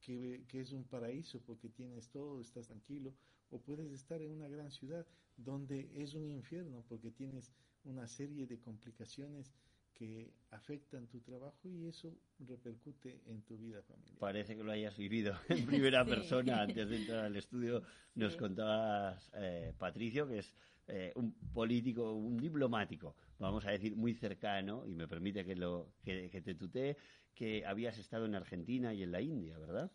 que, 0.01 0.45
que, 0.49 0.61
es 0.61 0.73
un 0.73 0.85
paraíso 0.85 1.41
porque 1.41 1.69
tienes 1.71 2.09
todo, 2.11 2.41
estás 2.41 2.67
tranquilo, 2.67 3.13
o 3.51 3.59
puedes 3.59 3.91
estar 3.93 4.21
en 4.21 4.31
una 4.31 4.49
gran 4.49 4.71
ciudad 4.71 5.07
donde 5.37 5.91
es 5.95 6.15
un 6.15 6.31
infierno 6.31 6.85
porque 6.89 7.11
tienes 7.11 7.51
una 7.87 8.07
serie 8.07 8.47
de 8.47 8.59
complicaciones 8.59 9.53
que 9.97 10.31
afectan 10.51 11.07
tu 11.07 11.21
trabajo 11.21 11.71
y 11.71 11.87
eso 11.87 12.15
repercute 12.41 13.23
en 13.27 13.41
tu 13.43 13.57
vida 13.57 13.83
familiar. 13.83 14.19
Parece 14.19 14.55
que 14.55 14.63
lo 14.63 14.73
hayas 14.73 14.97
vivido 14.97 15.35
en 15.49 15.65
primera 15.65 16.05
persona 16.05 16.61
antes 16.61 16.89
de 16.89 16.97
entrar 16.97 17.25
al 17.25 17.37
estudio. 17.37 17.83
Nos 18.15 18.37
contabas, 18.37 19.31
eh, 19.35 19.73
Patricio, 19.79 20.29
que 20.29 20.39
es 20.41 20.55
eh, 20.89 21.13
un 21.17 21.33
político, 21.53 22.13
un 22.13 22.37
diplomático, 22.37 23.17
vamos 23.39 23.65
a 23.65 23.71
decir, 23.71 23.97
muy 23.97 24.15
cercano, 24.15 24.87
y 24.87 24.95
me 24.95 25.09
permite 25.09 25.45
que, 25.45 25.57
lo, 25.57 25.95
que, 26.05 26.43
te 26.45 26.55
tutee, 26.55 26.97
que 27.35 27.65
habías 27.65 27.97
estado 27.97 28.27
en 28.27 28.35
Argentina 28.35 28.93
y 28.93 29.03
en 29.03 29.13
la 29.13 29.23
India, 29.23 29.59
¿verdad? 29.59 29.91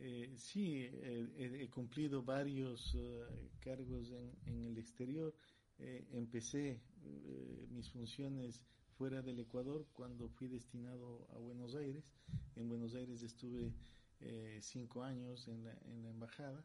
Eh, 0.00 0.30
sí, 0.36 0.88
he 1.38 1.68
cumplido 1.70 2.22
varios 2.22 2.96
cargos 3.60 4.12
en, 4.12 4.30
en, 4.46 4.66
el 4.66 4.78
exterior. 4.78 5.34
Empecé 6.12 6.80
mis 7.70 7.90
funciones 7.90 8.60
fuera 8.98 9.22
del 9.22 9.38
Ecuador 9.38 9.86
cuando 9.92 10.28
fui 10.28 10.48
destinado 10.48 11.28
a 11.32 11.38
Buenos 11.38 11.76
Aires. 11.76 12.04
En 12.56 12.68
Buenos 12.68 12.94
Aires 12.96 13.22
estuve 13.22 13.72
eh, 14.20 14.58
cinco 14.60 15.04
años 15.04 15.46
en 15.46 15.62
la, 15.62 15.78
embajada. 16.10 16.64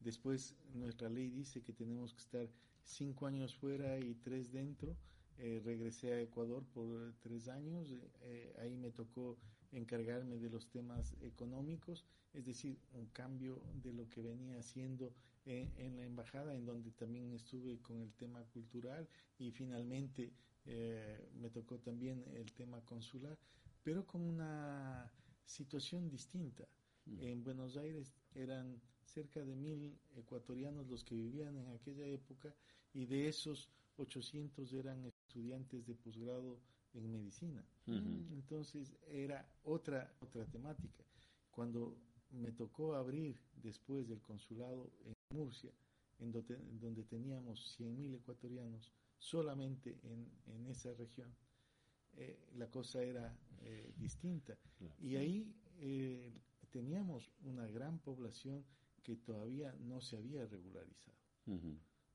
Después 0.00 0.56
nuestra 0.72 1.10
ley 1.10 1.28
dice 1.28 1.62
que 1.62 1.74
tenemos 1.74 2.14
que 2.14 2.20
estar 2.20 2.48
cinco 2.82 3.26
años 3.26 3.54
fuera 3.54 3.98
y 3.98 4.14
tres 4.14 4.50
dentro. 4.50 4.96
Eh, 5.36 5.60
regresé 5.62 6.14
a 6.14 6.20
Ecuador 6.22 6.64
por 6.72 7.12
tres 7.20 7.48
años. 7.48 7.94
Eh, 8.22 8.54
ahí 8.60 8.76
me 8.78 8.90
tocó 8.90 9.36
encargarme 9.72 10.38
de 10.38 10.48
los 10.48 10.70
temas 10.70 11.14
económicos, 11.20 12.06
es 12.32 12.46
decir, 12.46 12.78
un 12.94 13.06
cambio 13.08 13.60
de 13.82 13.92
lo 13.92 14.08
que 14.08 14.22
venía 14.22 14.58
haciendo 14.58 15.12
en, 15.46 15.72
en, 15.76 15.96
la 15.96 16.04
embajada, 16.04 16.54
en 16.54 16.64
donde 16.64 16.90
también 16.92 17.32
estuve 17.32 17.78
con 17.80 18.00
el 18.00 18.12
tema 18.14 18.42
cultural 18.44 19.08
y 19.38 19.50
finalmente 19.50 20.32
eh, 20.66 21.28
me 21.34 21.50
tocó 21.50 21.78
también 21.78 22.24
el 22.34 22.52
tema 22.52 22.80
consular, 22.84 23.38
pero 23.82 24.06
con 24.06 24.22
una 24.22 25.12
situación 25.44 26.08
distinta. 26.08 26.66
Mm. 27.06 27.20
En 27.20 27.44
Buenos 27.44 27.76
Aires 27.76 28.14
eran 28.34 28.80
cerca 29.04 29.44
de 29.44 29.54
mil 29.54 29.98
ecuatorianos 30.16 30.88
los 30.88 31.04
que 31.04 31.14
vivían 31.14 31.56
en 31.56 31.68
aquella 31.68 32.06
época 32.06 32.54
y 32.92 33.04
de 33.06 33.28
esos 33.28 33.68
800 33.96 34.72
eran 34.72 35.04
estudiantes 35.04 35.86
de 35.86 35.94
posgrado 35.94 36.58
en 36.94 37.10
medicina. 37.10 37.64
Entonces 37.86 38.96
era 39.08 39.46
otra, 39.64 40.12
otra 40.20 40.46
temática. 40.46 41.04
Cuando 41.50 41.96
me 42.30 42.50
tocó 42.52 42.94
abrir 42.94 43.38
después 43.62 44.08
del 44.08 44.20
consulado 44.20 44.90
en 45.04 45.14
Murcia, 45.34 45.72
en 46.20 46.30
donde, 46.30 46.56
donde 46.80 47.02
teníamos 47.04 47.78
100.000 47.78 48.14
ecuatorianos, 48.16 48.92
solamente 49.18 49.98
en, 50.04 50.30
en 50.46 50.66
esa 50.66 50.94
región, 50.94 51.34
eh, 52.16 52.38
la 52.56 52.70
cosa 52.70 53.02
era 53.02 53.36
eh, 53.62 53.92
distinta. 53.96 54.56
Y 55.00 55.16
ahí 55.16 55.52
eh, 55.78 56.32
teníamos 56.70 57.30
una 57.42 57.66
gran 57.66 57.98
población 57.98 58.64
que 59.02 59.16
todavía 59.16 59.74
no 59.80 60.00
se 60.00 60.16
había 60.16 60.46
regularizado. 60.46 61.16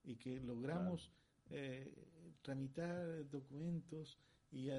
Y 0.04 0.16
que 0.16 0.40
logramos 0.40 1.12
tramitar 2.42 3.30
documentos 3.30 4.18
y 4.52 4.70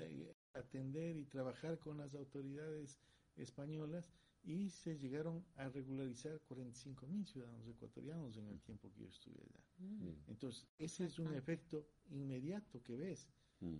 atender 0.55 1.17
y 1.17 1.25
trabajar 1.25 1.79
con 1.79 1.99
las 1.99 2.15
autoridades 2.15 2.99
españolas 3.37 4.11
y 4.43 4.71
se 4.71 4.97
llegaron 4.97 5.45
a 5.57 5.69
regularizar 5.69 6.41
45 6.43 7.07
mil 7.07 7.27
ciudadanos 7.27 7.67
ecuatorianos 7.69 8.37
en 8.37 8.49
el 8.49 8.61
tiempo 8.61 8.91
que 8.93 9.03
yo 9.03 9.09
estuve 9.09 9.41
allá. 9.43 9.65
Mm. 9.79 10.31
Entonces, 10.31 10.67
ese 10.79 11.05
es 11.05 11.19
un 11.19 11.35
efecto 11.35 11.87
inmediato 12.11 12.83
que 12.83 12.97
ves 12.97 13.29
mm. 13.61 13.77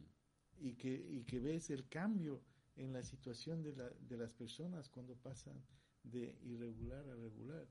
y, 0.61 0.75
que, 0.75 0.93
y 0.93 1.25
que 1.25 1.41
ves 1.41 1.71
el 1.71 1.89
cambio 1.89 2.43
en 2.77 2.93
la 2.93 3.03
situación 3.03 3.63
de, 3.63 3.75
la, 3.75 3.89
de 3.89 4.17
las 4.17 4.35
personas 4.35 4.89
cuando 4.89 5.17
pasan 5.17 5.63
de 6.03 6.37
irregular 6.43 7.07
a 7.09 7.15
regular. 7.17 7.67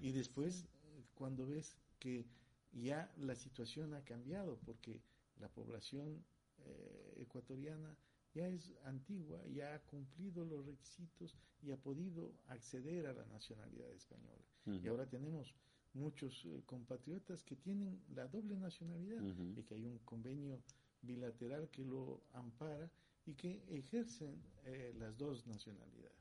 Y 0.00 0.12
después, 0.12 0.66
cuando 1.14 1.46
ves 1.46 1.76
que 1.98 2.26
ya 2.72 3.12
la 3.18 3.34
situación 3.34 3.94
ha 3.94 4.04
cambiado 4.04 4.58
porque 4.64 5.00
la 5.36 5.48
población 5.48 6.24
eh, 6.58 7.14
ecuatoriana 7.16 7.96
ya 8.34 8.48
es 8.48 8.72
antigua, 8.84 9.40
ya 9.48 9.74
ha 9.74 9.78
cumplido 9.80 10.44
los 10.44 10.66
requisitos 10.66 11.36
y 11.62 11.70
ha 11.70 11.76
podido 11.76 12.34
acceder 12.48 13.06
a 13.06 13.12
la 13.12 13.24
nacionalidad 13.26 13.90
española. 13.92 14.44
Y 14.66 14.88
ahora 14.88 15.06
tenemos 15.06 15.54
muchos 15.92 16.44
eh, 16.46 16.62
compatriotas 16.66 17.44
que 17.44 17.56
tienen 17.56 18.02
la 18.14 18.26
doble 18.26 18.56
nacionalidad 18.56 19.22
y 19.56 19.62
que 19.62 19.74
hay 19.74 19.86
un 19.86 19.98
convenio 19.98 20.62
bilateral 21.02 21.68
que 21.70 21.84
lo 21.84 22.22
ampara 22.32 22.90
y 23.26 23.34
que 23.34 23.62
ejercen 23.68 24.42
eh, 24.64 24.92
las 24.98 25.16
dos 25.16 25.46
nacionalidades. 25.46 26.14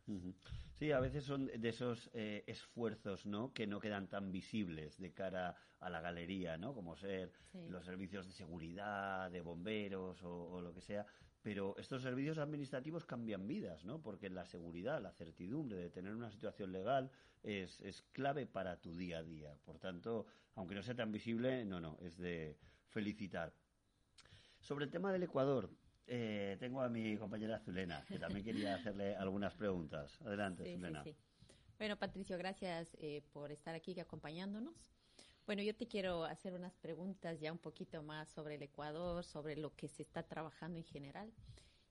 Sí, 0.75 0.91
a 0.91 0.99
veces 0.99 1.23
son 1.25 1.47
de 1.47 1.69
esos 1.69 2.09
eh, 2.13 2.43
esfuerzos, 2.47 3.25
¿no? 3.25 3.53
Que 3.53 3.67
no 3.67 3.79
quedan 3.79 4.07
tan 4.07 4.31
visibles 4.31 4.97
de 4.97 5.11
cara 5.13 5.55
a 5.79 5.89
la 5.89 6.01
galería, 6.01 6.57
¿no? 6.57 6.73
Como 6.73 6.95
ser 6.95 7.31
los 7.69 7.85
servicios 7.85 8.25
de 8.27 8.33
seguridad, 8.33 9.29
de 9.31 9.41
bomberos 9.41 10.21
o, 10.23 10.61
lo 10.61 10.73
que 10.73 10.81
sea, 10.81 11.05
pero 11.43 11.75
estos 11.77 12.01
servicios 12.01 12.37
administrativos 12.37 13.05
cambian 13.05 13.45
vidas, 13.45 13.83
¿no? 13.83 14.01
Porque 14.01 14.29
la 14.29 14.45
seguridad, 14.45 15.01
la 15.01 15.11
certidumbre 15.11 15.77
de 15.77 15.89
tener 15.89 16.15
una 16.15 16.31
situación 16.31 16.71
legal 16.71 17.11
es, 17.43 17.81
es 17.81 18.01
clave 18.13 18.47
para 18.47 18.79
tu 18.79 18.95
día 18.95 19.17
a 19.17 19.23
día. 19.23 19.53
Por 19.65 19.77
tanto, 19.77 20.25
aunque 20.55 20.73
no 20.73 20.81
sea 20.81 20.95
tan 20.95 21.11
visible, 21.11 21.65
no, 21.65 21.81
no, 21.81 21.97
es 22.01 22.17
de 22.17 22.57
felicitar. 22.87 23.53
Sobre 24.61 24.85
el 24.85 24.91
tema 24.91 25.11
del 25.11 25.23
Ecuador, 25.23 25.69
eh, 26.07 26.55
tengo 26.61 26.81
a 26.81 26.87
mi 26.87 27.17
compañera 27.17 27.59
Zulena, 27.59 28.05
que 28.07 28.17
también 28.17 28.45
quería 28.45 28.75
hacerle 28.75 29.13
algunas 29.17 29.53
preguntas. 29.53 30.17
Adelante, 30.21 30.63
Zulena. 30.73 31.03
Bueno, 31.77 31.97
Patricio, 31.97 32.37
gracias 32.37 32.95
eh, 33.01 33.21
por 33.33 33.51
estar 33.51 33.75
aquí 33.75 33.99
acompañándonos. 33.99 34.92
Bueno, 35.45 35.61
yo 35.61 35.75
te 35.75 35.87
quiero 35.87 36.23
hacer 36.23 36.53
unas 36.53 36.77
preguntas 36.77 37.41
ya 37.41 37.51
un 37.51 37.57
poquito 37.57 38.01
más 38.01 38.29
sobre 38.29 38.55
el 38.55 38.63
Ecuador, 38.63 39.25
sobre 39.25 39.57
lo 39.57 39.75
que 39.75 39.89
se 39.89 40.01
está 40.01 40.23
trabajando 40.23 40.77
en 40.77 40.85
general. 40.85 41.33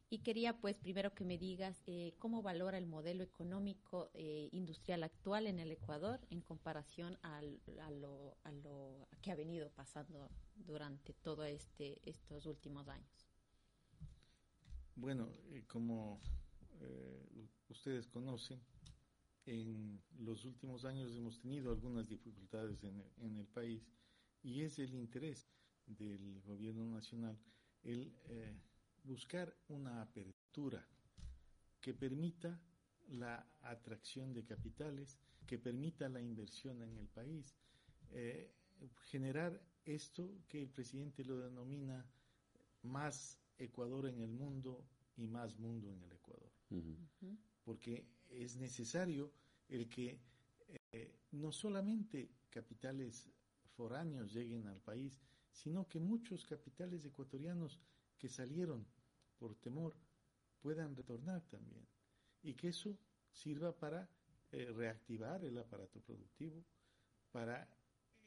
Y 0.08 0.20
quería, 0.20 0.58
pues, 0.58 0.78
primero 0.78 1.14
que 1.14 1.24
me 1.24 1.36
digas 1.36 1.82
eh, 1.86 2.14
cómo 2.18 2.40
valora 2.42 2.78
el 2.78 2.86
modelo 2.86 3.22
económico 3.22 4.10
eh, 4.14 4.48
industrial 4.52 5.02
actual 5.02 5.46
en 5.46 5.58
el 5.58 5.70
Ecuador 5.70 6.20
en 6.30 6.40
comparación 6.40 7.18
a, 7.22 7.42
lo, 7.42 8.36
a 8.44 8.52
lo 8.52 9.08
que 9.20 9.32
ha 9.32 9.36
venido 9.36 9.70
pasando 9.70 10.30
durante 10.54 11.12
todos 11.12 11.46
este, 11.46 12.00
estos 12.08 12.46
últimos 12.46 12.88
años. 12.88 13.28
Bueno, 14.96 15.28
eh, 15.50 15.62
como 15.66 16.20
ustedes 17.68 18.06
conocen, 18.06 18.60
en 19.46 20.00
los 20.18 20.44
últimos 20.44 20.84
años 20.84 21.14
hemos 21.16 21.40
tenido 21.40 21.72
algunas 21.72 22.08
dificultades 22.08 22.82
en, 22.84 23.02
en 23.18 23.36
el 23.36 23.46
país 23.46 23.86
y 24.42 24.62
es 24.62 24.78
el 24.78 24.94
interés 24.94 25.48
del 25.86 26.40
gobierno 26.42 26.86
nacional 26.86 27.38
el 27.82 28.14
eh, 28.28 28.54
buscar 29.04 29.54
una 29.68 30.02
apertura 30.02 30.86
que 31.80 31.94
permita 31.94 32.60
la 33.08 33.44
atracción 33.62 34.32
de 34.32 34.44
capitales, 34.44 35.18
que 35.46 35.58
permita 35.58 36.08
la 36.08 36.20
inversión 36.20 36.80
en 36.82 36.96
el 36.96 37.08
país, 37.08 37.56
eh, 38.12 38.54
generar 39.10 39.60
esto 39.84 40.30
que 40.48 40.62
el 40.62 40.70
presidente 40.70 41.24
lo 41.24 41.38
denomina 41.38 42.06
más 42.82 43.38
Ecuador 43.58 44.06
en 44.06 44.20
el 44.20 44.30
mundo 44.30 44.86
y 45.16 45.26
más 45.26 45.58
mundo 45.58 45.92
en 45.92 46.02
el 46.02 46.12
Ecuador. 46.12 46.50
Porque 47.64 48.06
es 48.32 48.56
necesario 48.56 49.32
el 49.68 49.88
que 49.88 50.18
eh, 50.92 51.14
no 51.32 51.52
solamente 51.52 52.30
capitales 52.50 53.30
foráneos 53.76 54.32
lleguen 54.32 54.66
al 54.66 54.80
país, 54.80 55.20
sino 55.50 55.88
que 55.88 55.98
muchos 55.98 56.44
capitales 56.44 57.04
ecuatorianos 57.04 57.80
que 58.18 58.28
salieron 58.28 58.86
por 59.38 59.54
temor 59.56 59.94
puedan 60.60 60.94
retornar 60.94 61.42
también 61.48 61.86
y 62.42 62.54
que 62.54 62.68
eso 62.68 62.96
sirva 63.30 63.72
para 63.72 64.08
eh, 64.52 64.70
reactivar 64.74 65.44
el 65.44 65.58
aparato 65.58 66.00
productivo, 66.00 66.62
para 67.30 67.68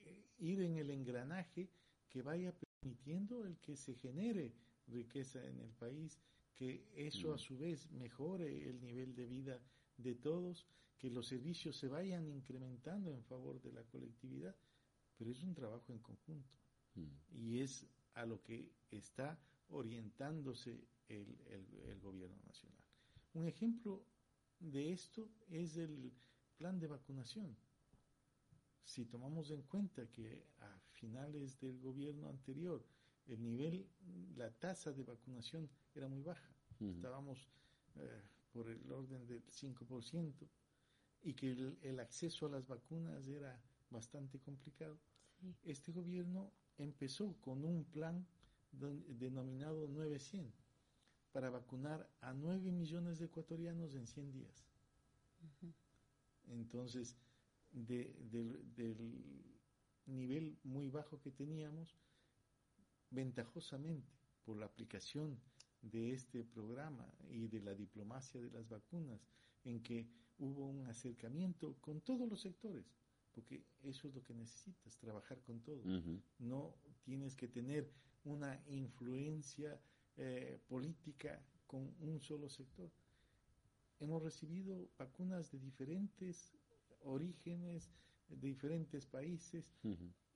eh, 0.05 0.25
ir 0.39 0.61
en 0.61 0.77
el 0.77 0.89
engranaje 0.89 1.69
que 2.09 2.21
vaya 2.21 2.53
permitiendo 2.53 3.45
el 3.45 3.57
que 3.57 3.75
se 3.75 3.95
genere 3.95 4.53
riqueza 4.87 5.43
en 5.45 5.59
el 5.59 5.71
país, 5.71 6.19
que 6.55 6.87
eso 6.95 7.33
a 7.33 7.37
su 7.37 7.57
vez 7.57 7.91
mejore 7.91 8.69
el 8.69 8.81
nivel 8.81 9.15
de 9.15 9.25
vida 9.25 9.61
de 9.97 10.15
todos, 10.15 10.67
que 10.97 11.09
los 11.09 11.27
servicios 11.27 11.77
se 11.77 11.87
vayan 11.87 12.27
incrementando 12.27 13.13
en 13.13 13.23
favor 13.23 13.61
de 13.61 13.71
la 13.71 13.83
colectividad, 13.83 14.55
pero 15.17 15.31
es 15.31 15.43
un 15.43 15.53
trabajo 15.53 15.93
en 15.93 15.99
conjunto 15.99 16.55
y 17.31 17.59
es 17.59 17.85
a 18.13 18.25
lo 18.25 18.41
que 18.41 18.71
está 18.89 19.37
orientándose 19.69 20.87
el, 21.09 21.37
el, 21.47 21.99
gobierno 21.99 22.37
nacional. 22.45 22.79
Un 23.33 23.47
ejemplo 23.47 24.05
de 24.59 24.91
esto 24.91 25.29
es 25.49 25.75
el 25.77 26.13
plan 26.57 26.79
de 26.79 26.87
vacunación. 26.87 27.55
Si 28.83 29.05
tomamos 29.05 29.49
en 29.51 29.63
cuenta 29.63 30.09
que 30.11 30.45
a 30.59 30.79
finales 30.91 31.59
del 31.59 31.79
gobierno 31.79 32.29
anterior 32.29 32.85
el 33.25 33.43
nivel, 33.43 33.89
la 34.35 34.51
tasa 34.51 34.91
de 34.91 35.03
vacunación 35.03 35.69
era 35.93 36.07
muy 36.07 36.21
baja, 36.21 36.49
estábamos 36.79 37.49
eh, 37.95 38.21
por 38.55 38.69
el 38.69 38.89
orden 38.89 39.27
del 39.27 39.43
5%, 39.47 40.33
y 41.23 41.33
que 41.33 41.51
el, 41.81 41.99
acceso 41.99 42.45
a 42.45 42.49
las 42.49 42.65
vacunas 42.65 43.27
era 43.27 43.61
bastante 43.89 44.39
complicado, 44.39 44.97
este 45.63 45.91
gobierno 45.91 46.53
empezó 46.77 47.35
con 47.41 47.65
un 47.65 47.83
plan 47.83 48.25
denominado 48.71 49.89
900 49.89 50.53
para 51.33 51.49
vacunar 51.49 52.09
a 52.21 52.33
9 52.33 52.71
millones 52.71 53.19
de 53.19 53.25
ecuatorianos 53.25 53.93
en 53.93 54.07
100 54.07 54.31
días. 54.31 54.65
Entonces, 56.47 57.17
del 57.71 58.15
nivel 60.05 60.57
muy 60.63 60.87
bajo 60.87 61.19
que 61.19 61.31
teníamos, 61.31 61.93
ventajosamente 63.09 64.13
por 64.45 64.55
la 64.55 64.67
aplicación 64.67 65.37
de 65.91 66.13
este 66.13 66.43
programa 66.43 67.07
y 67.29 67.47
de 67.47 67.61
la 67.61 67.73
diplomacia 67.73 68.41
de 68.41 68.51
las 68.51 68.67
vacunas, 68.67 69.21
en 69.63 69.81
que 69.81 70.07
hubo 70.37 70.67
un 70.67 70.85
acercamiento 70.87 71.75
con 71.81 72.01
todos 72.01 72.27
los 72.29 72.41
sectores, 72.41 72.85
porque 73.33 73.63
eso 73.83 74.07
es 74.07 74.15
lo 74.15 74.23
que 74.23 74.33
necesitas, 74.33 74.97
trabajar 74.97 75.41
con 75.41 75.61
todos. 75.61 75.85
No 76.39 76.75
tienes 77.03 77.35
que 77.35 77.47
tener 77.47 77.91
una 78.23 78.61
influencia 78.67 79.79
eh, 80.17 80.59
política 80.67 81.41
con 81.67 81.93
un 81.99 82.19
solo 82.19 82.49
sector. 82.49 82.91
Hemos 83.99 84.21
recibido 84.23 84.89
vacunas 84.97 85.51
de 85.51 85.59
diferentes 85.59 86.53
orígenes, 87.03 87.91
de 88.27 88.47
diferentes 88.47 89.05
países, 89.05 89.73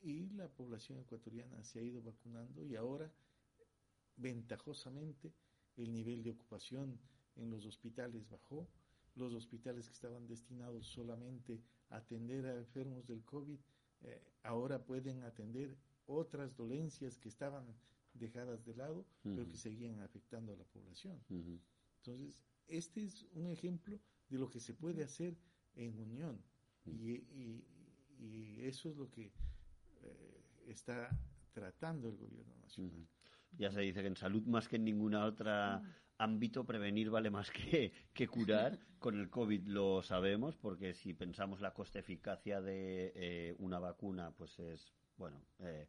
y 0.01 0.29
la 0.29 0.47
población 0.47 0.99
ecuatoriana 0.99 1.61
se 1.63 1.79
ha 1.79 1.83
ido 1.83 2.01
vacunando 2.01 2.63
y 2.65 2.75
ahora, 2.75 3.11
ventajosamente, 4.19 5.33
el 5.77 5.91
nivel 5.91 6.23
de 6.23 6.31
ocupación 6.31 6.99
en 7.35 7.49
los 7.49 7.65
hospitales 7.65 8.29
bajó, 8.29 8.67
los 9.15 9.33
hospitales 9.33 9.87
que 9.87 9.93
estaban 9.93 10.27
destinados 10.27 10.85
solamente 10.87 11.61
a 11.89 11.97
atender 11.97 12.45
a 12.45 12.55
enfermos 12.55 13.07
del 13.07 13.23
COVID, 13.23 13.59
eh, 14.01 14.21
ahora 14.43 14.85
pueden 14.85 15.23
atender 15.23 15.75
otras 16.05 16.55
dolencias 16.55 17.17
que 17.17 17.29
estaban 17.29 17.65
dejadas 18.13 18.65
de 18.65 18.75
lado, 18.75 19.05
pero 19.23 19.47
que 19.47 19.57
seguían 19.57 19.99
afectando 20.01 20.53
a 20.53 20.57
la 20.57 20.63
población. 20.65 21.21
Entonces, 21.97 22.39
este 22.67 23.03
es 23.03 23.25
un 23.33 23.47
ejemplo 23.47 23.99
de 24.29 24.37
lo 24.37 24.49
que 24.49 24.59
se 24.59 24.73
puede 24.73 25.03
hacer 25.03 25.37
en 25.75 25.99
unión. 25.99 26.41
y, 26.85 27.23
eso 28.61 28.89
es 28.89 28.97
lo 28.97 29.09
que 29.09 29.31
eh, 30.01 30.43
está 30.67 31.09
tratando 31.53 32.09
el 32.09 32.17
gobierno 32.17 32.53
nacional. 32.57 33.07
Ya 33.57 33.71
se 33.71 33.81
dice 33.81 34.01
que 34.01 34.07
en 34.07 34.15
salud 34.15 34.45
más 34.45 34.67
que 34.67 34.77
en 34.77 34.85
ninguna 34.85 35.25
otra 35.25 35.81
ámbito 36.19 36.65
prevenir 36.65 37.09
vale 37.09 37.31
más 37.31 37.49
que, 37.49 37.91
que, 38.13 38.27
curar. 38.27 38.77
Con 38.99 39.17
el 39.19 39.29
COVID 39.29 39.67
lo 39.67 40.03
sabemos, 40.03 40.57
porque 40.57 40.93
si 40.93 41.13
pensamos 41.13 41.61
la 41.61 41.73
coste-eficacia 41.73 42.61
de 42.61 43.13
eh, 43.15 43.55
una 43.57 43.79
vacuna, 43.79 44.31
pues 44.31 44.59
es, 44.59 44.93
bueno, 45.17 45.41
eh, 45.59 45.87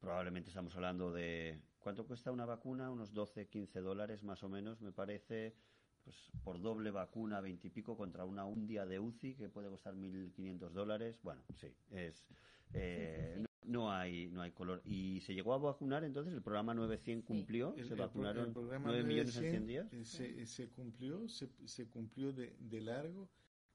probablemente 0.00 0.50
estamos 0.50 0.74
hablando 0.74 1.12
de... 1.12 1.60
¿Cuánto 1.78 2.06
cuesta 2.06 2.32
una 2.32 2.44
vacuna? 2.44 2.90
Unos 2.90 3.14
12, 3.14 3.48
15 3.48 3.80
dólares 3.80 4.22
más 4.22 4.42
o 4.42 4.48
menos, 4.48 4.82
me 4.82 4.92
parece. 4.92 5.54
Pues 6.02 6.16
por 6.42 6.60
doble 6.60 6.90
vacuna, 6.90 7.40
20 7.40 7.68
y 7.68 7.70
pico, 7.70 7.96
contra 7.96 8.24
una 8.24 8.44
undia 8.44 8.84
de 8.86 8.98
UCI 8.98 9.34
que 9.34 9.48
puede 9.48 9.68
costar 9.68 9.94
1.500 9.94 10.70
dólares. 10.70 11.20
Bueno, 11.22 11.42
sí, 11.54 11.72
es... 11.90 12.26
Eh, 12.72 13.44
no 13.64 13.92
hay 13.92 14.28
no 14.28 14.42
hay 14.42 14.52
color. 14.52 14.82
¿Y 14.84 15.20
se 15.20 15.34
llegó 15.34 15.54
a 15.54 15.58
vacunar 15.58 16.04
entonces? 16.04 16.32
¿El 16.32 16.42
programa 16.42 16.74
900 16.74 17.26
cumplió? 17.26 17.74
¿Se 17.86 17.94
vacunaron 17.94 18.52
9 18.54 19.04
millones 19.04 19.36
en 19.36 19.50
100 19.50 19.66
días? 19.66 19.88
Se, 20.04 20.46
se 20.46 20.68
cumplió, 20.68 21.28
se, 21.28 21.48
se 21.64 21.86
cumplió 21.88 22.32
de, 22.32 22.56
de, 22.58 22.80
largo. 22.80 23.28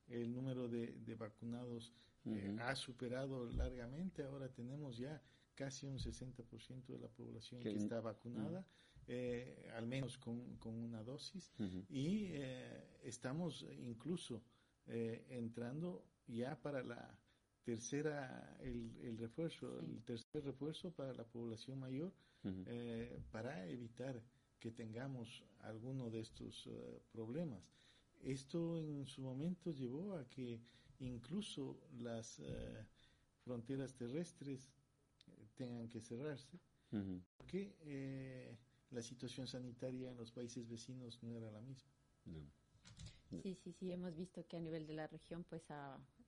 El 0.07 0.33
número 0.33 0.67
de, 0.67 0.93
de 0.99 1.15
vacunados 1.15 1.93
eh, 2.25 2.55
ha 2.59 2.75
superado 2.75 3.49
largamente. 3.51 4.23
Ahora 4.23 4.49
tenemos 4.49 4.97
ya 4.97 5.21
casi 5.53 5.85
un 5.85 5.97
60% 5.97 6.85
de 6.87 6.99
la 6.99 7.07
población 7.07 7.61
que 7.61 7.73
está 7.73 8.01
vacunada. 8.01 8.65
Eh, 9.07 9.69
al 9.75 9.85
menos 9.85 10.17
con, 10.17 10.57
con 10.57 10.73
una 10.73 11.03
dosis, 11.03 11.53
y 11.89 12.29
eh, 12.31 12.97
estamos 13.03 13.63
incluso 13.77 14.41
entrando 14.87 16.03
ya 16.27 16.59
para 16.59 16.81
la 16.83 17.15
tercera, 17.65 18.57
el, 18.61 18.95
el 19.01 19.17
refuerzo, 19.17 19.79
el 19.79 20.03
tercer 20.03 20.43
refuerzo 20.43 20.91
para 20.91 21.13
la 21.13 21.25
población 21.25 21.79
mayor, 21.79 22.13
eh, 22.67 23.19
para 23.31 23.67
evitar 23.67 24.21
que 24.59 24.71
tengamos 24.71 25.43
alguno 25.61 26.11
de 26.11 26.19
estos 26.19 26.67
eh, 26.67 27.01
problemas. 27.11 27.63
Esto 28.21 28.77
en 28.77 29.07
su 29.07 29.21
momento 29.21 29.71
llevó 29.71 30.13
a 30.13 30.29
que 30.29 30.61
incluso 30.99 31.81
las 31.97 32.39
eh, 32.39 32.85
fronteras 33.43 33.95
terrestres 33.95 34.71
tengan 35.55 35.89
que 35.89 36.01
cerrarse, 36.01 36.59
porque 37.37 38.55
la 38.91 39.01
situación 39.01 39.47
sanitaria 39.47 40.11
en 40.11 40.17
los 40.17 40.31
países 40.31 40.69
vecinos 40.69 41.21
no 41.23 41.35
era 41.35 41.51
la 41.51 41.61
misma. 41.61 41.91
Sí, 43.41 43.55
sí, 43.55 43.71
sí, 43.73 43.91
hemos 43.91 44.15
visto 44.15 44.45
que 44.47 44.57
a 44.57 44.59
nivel 44.59 44.85
de 44.85 44.93
la 44.93 45.07
región, 45.07 45.43
pues 45.43 45.63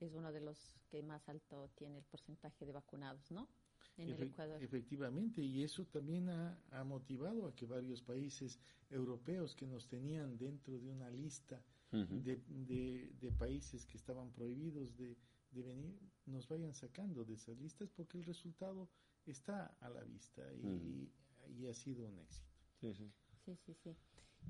es 0.00 0.12
uno 0.14 0.32
de 0.32 0.40
los 0.40 0.76
que 0.88 1.02
más 1.02 1.28
alto 1.28 1.70
tiene 1.74 1.98
el 1.98 2.04
porcentaje 2.04 2.64
de 2.64 2.72
vacunados, 2.72 3.30
¿no? 3.30 3.48
En 3.96 4.10
el 4.10 4.22
Ecuador. 4.22 4.62
Efectivamente, 4.62 5.42
y 5.42 5.62
eso 5.62 5.84
también 5.86 6.28
ha, 6.28 6.84
motivado 6.84 7.46
a 7.46 7.54
que 7.54 7.66
varios 7.66 8.00
países 8.00 8.60
europeos 8.90 9.56
que 9.56 9.66
nos 9.66 9.88
tenían 9.88 10.38
dentro 10.38 10.78
de 10.78 10.88
una 10.88 11.10
lista 11.10 11.60
de, 11.90 13.32
países 13.36 13.86
que 13.86 13.96
estaban 13.96 14.30
prohibidos 14.30 14.96
de, 14.96 15.16
venir, 15.50 15.98
nos 16.26 16.46
vayan 16.46 16.74
sacando 16.74 17.24
de 17.24 17.34
esas 17.34 17.58
listas 17.58 17.90
porque 17.90 18.18
el 18.18 18.24
resultado 18.24 18.88
está 19.26 19.74
a 19.80 19.88
la 19.90 20.04
vista 20.04 20.42
y, 20.54 21.10
y 21.58 21.66
ha 21.66 21.74
sido 21.74 22.06
un 22.06 22.18
éxito. 22.18 22.48
Sí, 22.80 22.94
sí. 22.94 23.10
Sí, 23.44 23.56
sí, 23.56 23.74
sí. 23.74 23.96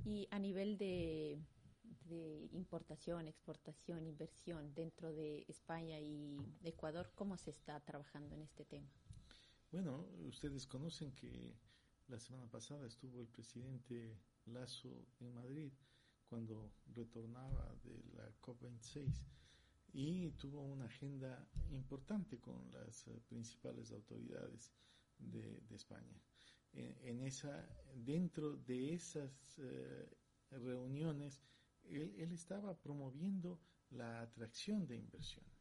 Y 0.05 0.29
a 0.31 0.38
nivel 0.38 0.77
de 0.77 1.38
de 2.05 2.48
importación, 2.53 3.29
exportación, 3.29 4.07
inversión 4.07 4.74
dentro 4.74 5.12
de 5.12 5.44
España 5.48 5.98
y 5.98 6.37
Ecuador, 6.62 7.11
¿cómo 7.14 7.37
se 7.37 7.51
está 7.51 7.81
trabajando 7.81 8.35
en 8.35 8.42
este 8.42 8.64
tema? 8.64 8.88
Bueno, 9.70 10.09
ustedes 10.27 10.66
conocen 10.66 11.12
que 11.12 11.55
la 12.09 12.18
semana 12.18 12.46
pasada 12.46 12.87
estuvo 12.87 13.20
el 13.20 13.29
presidente 13.29 14.18
Lazo 14.46 15.07
en 15.20 15.35
Madrid 15.35 15.72
cuando 16.27 16.72
retornaba 16.94 17.74
de 17.85 18.03
la 18.14 18.31
COP26 18.40 19.24
y 19.92 20.31
tuvo 20.33 20.62
una 20.62 20.87
agenda 20.87 21.48
importante 21.70 22.38
con 22.38 22.70
las 22.72 23.09
principales 23.29 23.90
autoridades 23.92 24.72
de, 25.18 25.62
España. 25.70 26.20
En, 26.72 27.20
esa, 27.22 27.68
dentro 27.94 28.57
de 28.57 28.94
esas 28.94 29.59
eh, 29.59 30.09
reuniones 30.51 31.42
él, 31.90 32.33
estaba 32.33 32.77
promoviendo 32.77 33.61
la 33.90 34.20
atracción 34.20 34.87
de 34.87 34.96
inversiones. 34.96 35.53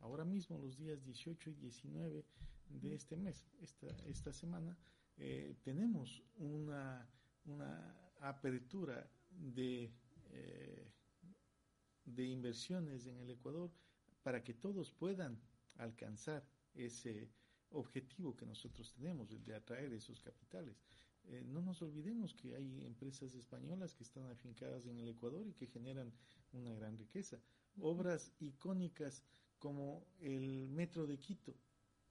Ahora 0.00 0.24
mismo, 0.24 0.58
los 0.58 0.76
días 0.76 1.02
18 1.04 1.50
y 1.50 1.54
19 1.54 2.24
de 2.68 2.94
este 2.94 3.16
mes, 3.16 3.46
esta, 3.60 3.86
esta 4.06 4.32
semana, 4.32 4.76
eh, 5.16 5.56
tenemos 5.62 6.22
una, 6.36 7.08
una 7.44 8.10
apertura 8.20 9.08
de, 9.30 9.92
eh, 10.30 10.92
de 12.04 12.24
inversiones 12.26 13.06
en 13.06 13.18
el 13.20 13.30
Ecuador 13.30 13.70
para 14.22 14.42
que 14.42 14.54
todos 14.54 14.90
puedan 14.92 15.40
alcanzar 15.76 16.46
ese 16.74 17.30
objetivo 17.70 18.36
que 18.36 18.46
nosotros 18.46 18.92
tenemos, 18.92 19.30
el 19.30 19.44
de 19.44 19.54
atraer 19.54 19.92
esos 19.92 20.20
capitales. 20.20 20.76
Eh, 21.28 21.44
no 21.46 21.60
nos 21.62 21.80
olvidemos 21.82 22.34
que 22.34 22.54
hay 22.54 22.84
empresas 22.84 23.34
españolas 23.34 23.94
que 23.94 24.02
están 24.02 24.28
afincadas 24.30 24.86
en 24.86 24.98
el 24.98 25.08
Ecuador 25.08 25.46
y 25.46 25.52
que 25.52 25.66
generan 25.66 26.12
una 26.52 26.74
gran 26.74 26.96
riqueza. 26.98 27.38
Obras 27.80 28.32
icónicas 28.40 29.24
como 29.58 30.04
el 30.18 30.68
Metro 30.68 31.06
de 31.06 31.18
Quito, 31.18 31.54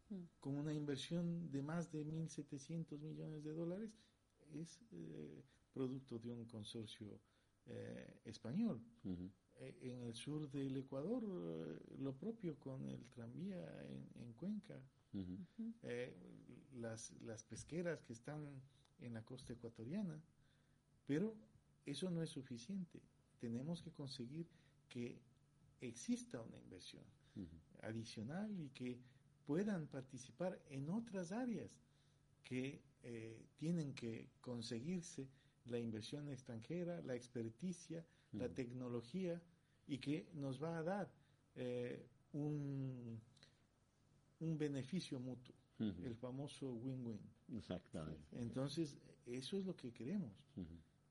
mm. 0.10 0.24
con 0.39 0.56
una 0.56 0.74
inversión 0.74 1.52
de 1.52 1.62
más 1.62 1.91
de 1.91 2.06
1.700 2.06 2.97
millones 3.00 3.43
de 3.43 3.52
dólares, 3.52 3.91
es 4.54 4.80
eh, 4.91 5.43
producto 5.74 6.17
de 6.17 6.32
un 6.32 6.45
consorcio 6.45 7.19
eh, 7.65 8.21
español. 8.26 8.82
Eh, 9.04 9.78
en 9.82 10.02
el 10.04 10.15
sur 10.15 10.50
del 10.50 10.78
Ecuador, 10.78 11.24
lo 12.00 12.13
propio 12.17 12.58
con 12.58 12.88
el 12.88 13.06
tranvía 13.10 13.86
en, 13.86 14.34
Cuenca. 14.34 14.82
las, 16.74 17.12
las 17.21 17.43
pesqueras 17.43 18.02
que 18.02 18.13
están 18.13 18.62
en 19.02 19.14
la 19.14 19.24
costa 19.24 19.54
ecuatoriana. 19.54 20.22
Pero 21.06 21.36
eso 21.86 22.10
no 22.10 22.22
es 22.22 22.30
suficiente. 22.30 23.02
Tenemos 23.40 23.82
que 23.82 23.92
conseguir 23.92 24.48
que 24.88 25.20
exista 25.80 26.42
una 26.42 26.58
inversión 26.60 27.04
adicional 27.82 28.60
y 28.60 28.70
que 28.70 29.00
puedan 29.46 29.88
participar 29.88 30.62
en 30.70 30.90
otras 30.90 31.32
áreas 31.32 31.76
que 32.44 32.82
eh, 33.04 33.46
tienen 33.58 33.94
que 33.94 34.30
conseguirse 34.42 35.28
la 35.66 35.80
inversión 35.80 36.30
extranjera, 36.30 37.02
la 37.02 37.16
experticia, 37.16 38.06
la 38.34 38.50
tecnología 38.50 39.42
y 39.88 39.98
que 39.98 40.30
nos 40.34 40.62
va 40.62 40.78
a 40.78 40.84
dar 40.84 41.12
eh, 41.56 42.06
un, 42.34 43.20
un 44.40 44.58
beneficio 44.58 45.20
mutuo, 45.20 45.56
el 45.82 46.15
famoso 46.15 46.72
win-win. 46.74 47.20
Exactamente. 47.56 48.39
Entonces, 48.39 48.98
eso 49.26 49.58
es 49.58 49.65
lo 49.65 49.76
que 49.76 49.91
queremos 49.91 50.32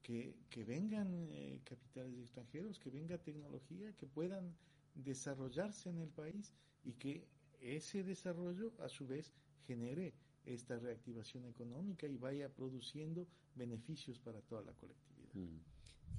que, 0.02 0.64
vengan 0.64 1.28
eh, 1.30 1.60
capitales 1.64 2.18
extranjeros, 2.18 2.78
que 2.78 2.90
venga 2.90 3.18
tecnología, 3.18 3.92
que 3.96 4.06
puedan 4.06 4.54
desarrollarse 4.94 5.88
en 5.88 5.98
el 5.98 6.08
país 6.08 6.52
y 6.84 6.92
que 6.94 7.26
ese 7.60 8.02
desarrollo 8.02 8.72
a 8.80 8.88
su 8.88 9.06
vez 9.06 9.32
genere 9.66 10.14
esta 10.44 10.78
reactivación 10.78 11.44
económica 11.44 12.06
y 12.06 12.16
vaya 12.16 12.48
produciendo 12.48 13.28
beneficios 13.54 14.18
para 14.18 14.40
toda 14.40 14.62
la 14.62 14.72
colectividad. 14.72 15.30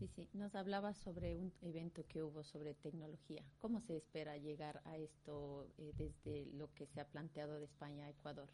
Sí, 0.01 0.07
sí. 0.07 0.27
Nos 0.33 0.55
hablaba 0.55 0.95
sobre 0.95 1.37
un 1.37 1.53
evento 1.61 2.07
que 2.07 2.23
hubo 2.23 2.43
sobre 2.43 2.73
tecnología. 2.73 3.45
¿Cómo 3.59 3.79
se 3.81 3.97
espera 3.97 4.35
llegar 4.35 4.81
a 4.85 4.97
esto 4.97 5.67
eh, 5.77 5.93
desde 5.95 6.47
lo 6.53 6.73
que 6.73 6.87
se 6.87 7.01
ha 7.01 7.05
planteado 7.07 7.59
de 7.59 7.65
España 7.65 8.07
a 8.07 8.09
Ecuador? 8.09 8.49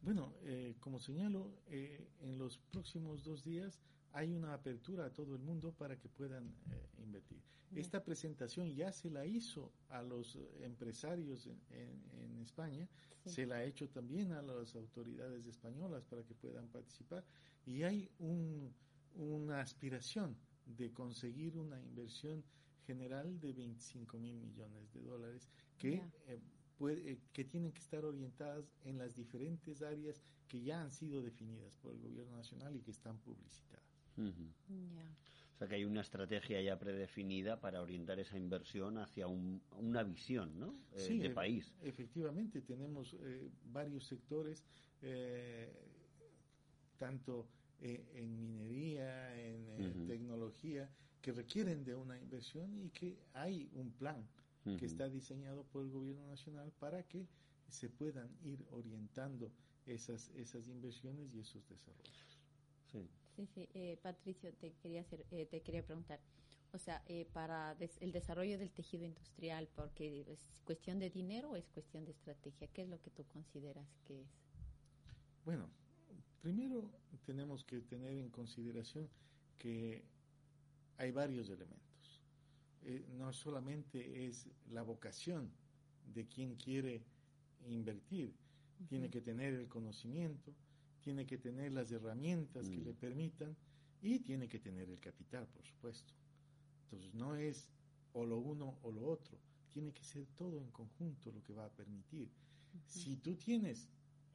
Bueno, 0.00 0.34
eh, 0.42 0.74
como 0.80 0.98
señalo, 0.98 1.52
en 1.68 2.38
los 2.38 2.58
próximos 2.58 3.22
dos 3.22 3.44
días 3.44 3.78
hay 4.10 4.32
una 4.32 4.52
apertura 4.52 5.04
a 5.04 5.12
todo 5.12 5.36
el 5.36 5.42
mundo 5.42 5.70
para 5.70 5.96
que 5.96 6.08
puedan 6.08 6.48
eh, 6.72 6.88
invertir. 6.98 7.40
Esta 7.76 8.02
presentación 8.02 8.74
ya 8.74 8.90
se 8.90 9.10
la 9.10 9.24
hizo 9.24 9.72
a 9.90 10.02
los 10.02 10.36
empresarios 10.58 11.46
en, 11.46 12.38
España, 12.42 12.88
se 13.24 13.46
la 13.46 13.58
ha 13.58 13.64
hecho 13.64 13.88
también 13.88 14.32
a 14.32 14.42
las 14.42 14.74
autoridades 14.74 15.46
españolas 15.46 16.04
para 16.04 16.24
que 16.24 16.34
puedan 16.34 16.66
participar 16.66 17.24
y 17.64 17.84
hay 17.84 18.10
una 19.14 19.60
aspiración 19.60 20.36
de 20.66 20.92
conseguir 20.92 21.56
una 21.56 21.80
inversión 21.80 22.44
general 22.86 23.38
de 23.40 23.52
25 23.52 24.18
mil 24.18 24.36
millones 24.36 24.92
de 24.92 25.02
dólares 25.02 25.48
que, 25.78 26.02
eh, 26.26 26.40
puede, 26.76 27.18
que 27.32 27.44
tienen 27.44 27.72
que 27.72 27.80
estar 27.80 28.04
orientadas 28.04 28.72
en 28.84 28.98
las 28.98 29.14
diferentes 29.14 29.82
áreas 29.82 30.22
que 30.48 30.62
ya 30.62 30.82
han 30.82 30.90
sido 30.90 31.22
definidas 31.22 31.76
por 31.76 31.92
el 31.92 32.00
gobierno 32.00 32.36
nacional 32.36 32.74
y 32.76 32.80
que 32.80 32.90
están 32.90 33.18
publicitadas. 33.18 33.82
O 35.54 35.58
sea 35.58 35.68
que 35.68 35.76
hay 35.76 35.84
una 35.84 36.00
estrategia 36.00 36.60
ya 36.60 36.78
predefinida 36.78 37.60
para 37.60 37.80
orientar 37.80 38.18
esa 38.18 38.36
inversión 38.36 38.98
hacia 38.98 39.26
una 39.28 40.02
visión 40.02 40.58
¿no? 40.58 40.74
Eh, 40.92 41.18
de 41.18 41.30
país. 41.30 41.72
Efectivamente, 41.82 42.62
tenemos 42.62 43.14
eh, 43.20 43.48
varios 43.64 44.04
sectores, 44.06 44.64
eh, 47.82 48.04
en 48.14 48.40
minería, 48.40 49.36
en 49.38 50.06
tecnología, 50.06 50.88
que 51.20 51.32
requieren 51.32 51.84
de 51.84 51.94
una 51.94 52.18
inversión 52.18 52.78
y 52.78 52.90
que 52.90 53.18
hay 53.34 53.68
un 53.74 53.92
plan 53.92 54.26
que 54.78 54.86
está 54.86 55.08
diseñado 55.08 55.64
por 55.64 55.82
el 55.84 55.90
gobierno 55.90 56.24
nacional 56.28 56.72
para 56.78 57.02
que 57.02 57.26
se 57.68 57.88
puedan 57.88 58.30
ir 58.44 58.64
orientando 58.70 59.50
esas, 59.86 60.30
esas 60.36 60.68
inversiones 60.68 61.34
y 61.34 61.40
esos 61.40 61.68
desarrollos. 61.68 62.38
Sí. 62.90 63.08
Sí, 63.34 63.46
sí. 63.46 63.68
Eh, 63.74 63.98
Patricio, 64.02 64.52
te 64.54 64.72
quería, 64.74 65.00
hacer, 65.00 65.26
eh, 65.30 65.46
te 65.46 65.62
quería 65.62 65.84
preguntar. 65.84 66.20
O 66.72 66.78
sea, 66.78 67.02
eh, 67.06 67.26
para 67.32 67.76
el 68.00 68.12
desarrollo 68.12 68.58
del 68.58 68.70
tejido 68.70 69.04
industrial, 69.04 69.68
porque 69.74 70.24
es 70.28 70.40
cuestión 70.64 70.98
de 70.98 71.10
dinero 71.10 71.50
o 71.50 71.56
es 71.56 71.68
cuestión 71.68 72.04
de 72.04 72.12
estrategia, 72.12 72.68
¿qué 72.68 72.82
es 72.82 72.88
lo 72.88 73.00
que 73.00 73.10
tú 73.10 73.24
consideras 73.24 73.86
que 74.06 74.22
es? 74.22 74.28
Bueno, 75.44 75.68
primero 76.42 76.90
tenemos 77.24 77.64
que 77.64 77.80
tener 77.80 78.18
en 78.18 78.28
consideración 78.28 79.08
que 79.58 80.02
hay 80.98 81.10
varios 81.12 81.48
elementos. 81.48 81.80
no 83.16 83.32
solamente 83.32 84.26
es 84.26 84.48
la 84.70 84.82
vocación 84.82 85.48
de 86.12 86.26
quien 86.26 86.56
quiere 86.56 87.04
invertir, 87.68 88.34
tiene 88.88 89.08
que 89.08 89.20
tener 89.20 89.54
el 89.54 89.68
conocimiento, 89.68 90.52
tiene 91.00 91.24
que 91.24 91.38
tener 91.38 91.72
las 91.72 91.92
herramientas 91.92 92.68
que 92.68 92.78
mm. 92.78 92.84
le 92.84 92.94
permitan 92.94 93.56
y 94.00 94.18
tiene 94.18 94.48
que 94.48 94.58
tener 94.58 94.90
el 94.90 94.98
capital, 94.98 95.46
por 95.46 95.64
supuesto. 95.64 96.12
Entonces 96.84 97.14
no 97.14 97.36
es 97.36 97.70
o 98.14 98.26
lo 98.26 98.38
uno 98.38 98.78
o 98.82 98.90
lo 98.90 99.06
otro, 99.06 99.38
tiene 99.70 99.92
que 99.92 100.02
ser 100.02 100.26
todo 100.34 100.60
en 100.60 100.70
conjunto 100.72 101.30
lo 101.30 101.42
que 101.42 101.54
va 101.54 101.66
a 101.66 101.70
permitir. 101.70 102.28
Si 102.84 103.16
tú 103.16 103.36
tienes 103.36 103.88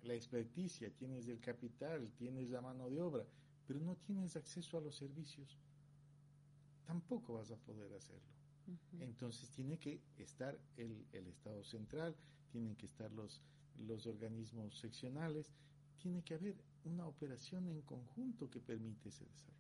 la 0.07 0.13
experticia, 0.13 0.89
tienes 0.89 1.27
el 1.27 1.39
capital, 1.39 2.11
tienes 2.17 2.49
la 2.49 2.61
mano 2.61 2.89
de 2.89 3.01
obra, 3.01 3.25
pero 3.67 3.79
no 3.79 3.95
tienes 3.97 4.35
acceso 4.35 4.77
a 4.77 4.81
los 4.81 4.95
servicios, 4.95 5.57
tampoco 6.85 7.33
vas 7.33 7.51
a 7.51 7.57
poder 7.57 7.93
hacerlo. 7.93 8.37
Entonces 8.99 9.49
tiene 9.51 9.77
que 9.77 10.01
estar 10.17 10.57
el, 10.75 11.05
el, 11.13 11.27
Estado 11.27 11.63
central, 11.63 12.15
tienen 12.51 12.75
que 12.75 12.85
estar 12.85 13.11
los, 13.11 13.41
los 13.85 14.07
organismos 14.07 14.77
seccionales, 14.77 15.51
tiene 15.97 16.21
que 16.23 16.33
haber 16.33 16.55
una 16.83 17.07
operación 17.07 17.67
en 17.67 17.81
conjunto 17.81 18.49
que 18.49 18.59
permite 18.59 19.09
ese 19.09 19.25
desarrollo. 19.25 19.57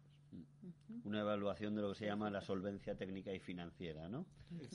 Una 1.05 1.21
evaluación 1.21 1.73
de 1.75 1.81
lo 1.81 1.89
que 1.89 1.99
se 1.99 2.05
llama 2.05 2.29
la 2.29 2.41
solvencia 2.41 2.95
técnica 2.95 3.33
y 3.33 3.39
financiera, 3.39 4.09
¿no? 4.09 4.25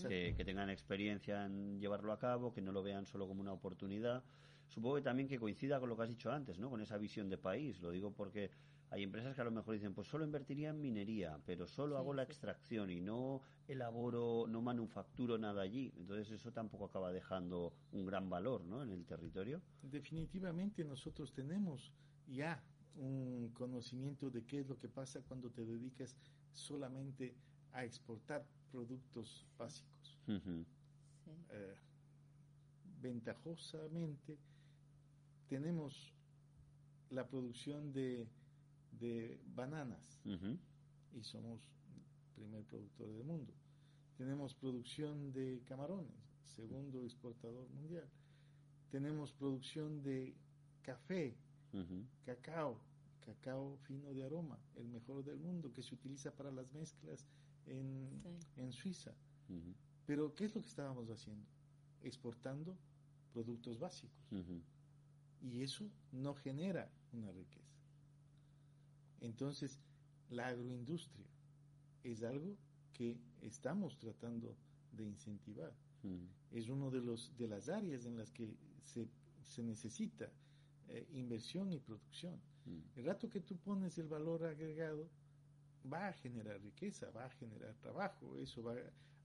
Que, 0.08 0.34
que, 0.34 0.44
tengan 0.44 0.70
experiencia 0.70 1.44
en 1.44 1.78
llevarlo 1.78 2.12
a 2.12 2.18
cabo, 2.18 2.52
que 2.52 2.62
no 2.62 2.72
lo 2.72 2.82
vean 2.82 3.04
solo 3.06 3.28
como 3.28 3.42
una 3.42 3.52
oportunidad. 3.52 4.24
Supongo 4.72 4.96
que 4.96 5.02
también 5.02 5.28
que 5.28 5.38
coincida 5.38 5.78
con 5.78 5.90
lo 5.90 5.96
que 5.96 6.04
has 6.04 6.08
dicho 6.08 6.32
antes, 6.32 6.58
¿no? 6.58 6.70
Con 6.70 6.80
esa 6.80 6.96
visión 6.96 7.28
de 7.28 7.36
país. 7.36 7.78
Lo 7.80 7.90
digo 7.90 8.10
porque 8.10 8.50
hay 8.88 9.02
empresas 9.02 9.34
que 9.34 9.42
a 9.42 9.44
lo 9.44 9.50
mejor 9.50 9.74
dicen, 9.74 9.92
pues 9.92 10.08
solo 10.08 10.24
invertiría 10.24 10.70
en 10.70 10.80
minería, 10.80 11.38
pero 11.44 11.66
solo 11.66 11.98
hago 11.98 12.14
la 12.14 12.22
extracción 12.22 12.90
y 12.90 13.00
no 13.00 13.42
elaboro, 13.68 14.46
no 14.48 14.62
manufacturo 14.62 15.36
nada 15.36 15.60
allí. 15.60 15.92
Entonces 15.98 16.30
eso 16.30 16.52
tampoco 16.52 16.86
acaba 16.86 17.12
dejando 17.12 17.74
un 17.92 18.06
gran 18.06 18.30
valor 18.30 18.64
¿no? 18.64 18.82
en 18.82 18.90
el 18.90 19.04
territorio. 19.04 19.60
Definitivamente 19.82 20.84
nosotros 20.84 21.34
tenemos 21.34 21.92
ya 22.26 22.62
un 22.96 23.50
conocimiento 23.52 24.30
de 24.30 24.44
qué 24.44 24.60
es 24.60 24.68
lo 24.68 24.78
que 24.78 24.88
pasa 24.88 25.20
cuando 25.20 25.50
te 25.50 25.66
dedicas 25.66 26.16
solamente 26.54 27.34
a 27.72 27.84
exportar 27.84 28.42
productos 28.70 29.46
básicos. 29.58 30.18
Eh, 30.28 31.74
ventajosamente 33.02 34.38
tenemos 35.52 36.14
la 37.10 37.28
producción 37.28 37.92
de 37.92 38.26
de 39.02 39.40
bananas 39.54 40.20
y 41.12 41.22
somos 41.22 41.60
primer 42.34 42.64
productor 42.64 43.08
del 43.12 43.24
mundo. 43.24 43.52
Tenemos 44.16 44.54
producción 44.54 45.32
de 45.32 45.62
camarones, 45.66 46.14
segundo 46.44 47.04
exportador 47.04 47.68
mundial. 47.70 48.08
Tenemos 48.90 49.32
producción 49.32 50.02
de 50.02 50.34
café, 50.82 51.36
cacao, 52.24 52.78
cacao 53.20 53.76
fino 53.78 54.12
de 54.14 54.22
aroma, 54.24 54.58
el 54.76 54.88
mejor 54.88 55.24
del 55.24 55.38
mundo, 55.38 55.72
que 55.72 55.82
se 55.82 55.94
utiliza 55.94 56.30
para 56.30 56.50
las 56.50 56.72
mezclas 56.72 57.26
en, 57.66 58.72
Suiza. 58.72 59.12
Pero, 60.06 60.34
¿qué 60.34 60.44
es 60.44 60.54
lo 60.54 60.62
que 60.62 60.68
estábamos 60.68 61.10
haciendo? 61.10 61.44
Exportando 62.02 62.76
productos 63.32 63.78
básicos. 63.78 64.32
Y 65.42 65.62
eso 65.62 65.90
no 66.12 66.34
genera 66.34 66.90
una 67.12 67.32
riqueza. 67.32 67.76
Entonces, 69.20 69.78
la 70.30 70.48
agroindustria 70.48 71.26
es 72.04 72.22
algo 72.22 72.56
que 72.92 73.18
estamos 73.40 73.98
tratando 73.98 74.56
de 74.92 75.04
incentivar. 75.04 75.72
Mm. 76.02 76.56
Es 76.56 76.68
uno 76.68 76.90
de 76.90 77.00
los 77.00 77.36
de 77.36 77.48
las 77.48 77.68
áreas 77.68 78.06
en 78.06 78.16
las 78.16 78.30
que 78.30 78.56
se, 78.82 79.08
se 79.42 79.62
necesita 79.62 80.30
eh, 80.88 81.06
inversión 81.12 81.72
y 81.72 81.78
producción. 81.78 82.40
Mm. 82.64 82.98
El 82.98 83.04
rato 83.04 83.28
que 83.28 83.40
tú 83.40 83.56
pones 83.56 83.98
el 83.98 84.08
valor 84.08 84.44
agregado, 84.44 85.08
va 85.90 86.08
a 86.08 86.12
generar 86.12 86.60
riqueza, 86.60 87.10
va 87.10 87.24
a 87.24 87.30
generar 87.30 87.74
trabajo, 87.76 88.36
eso 88.38 88.62
va 88.62 88.76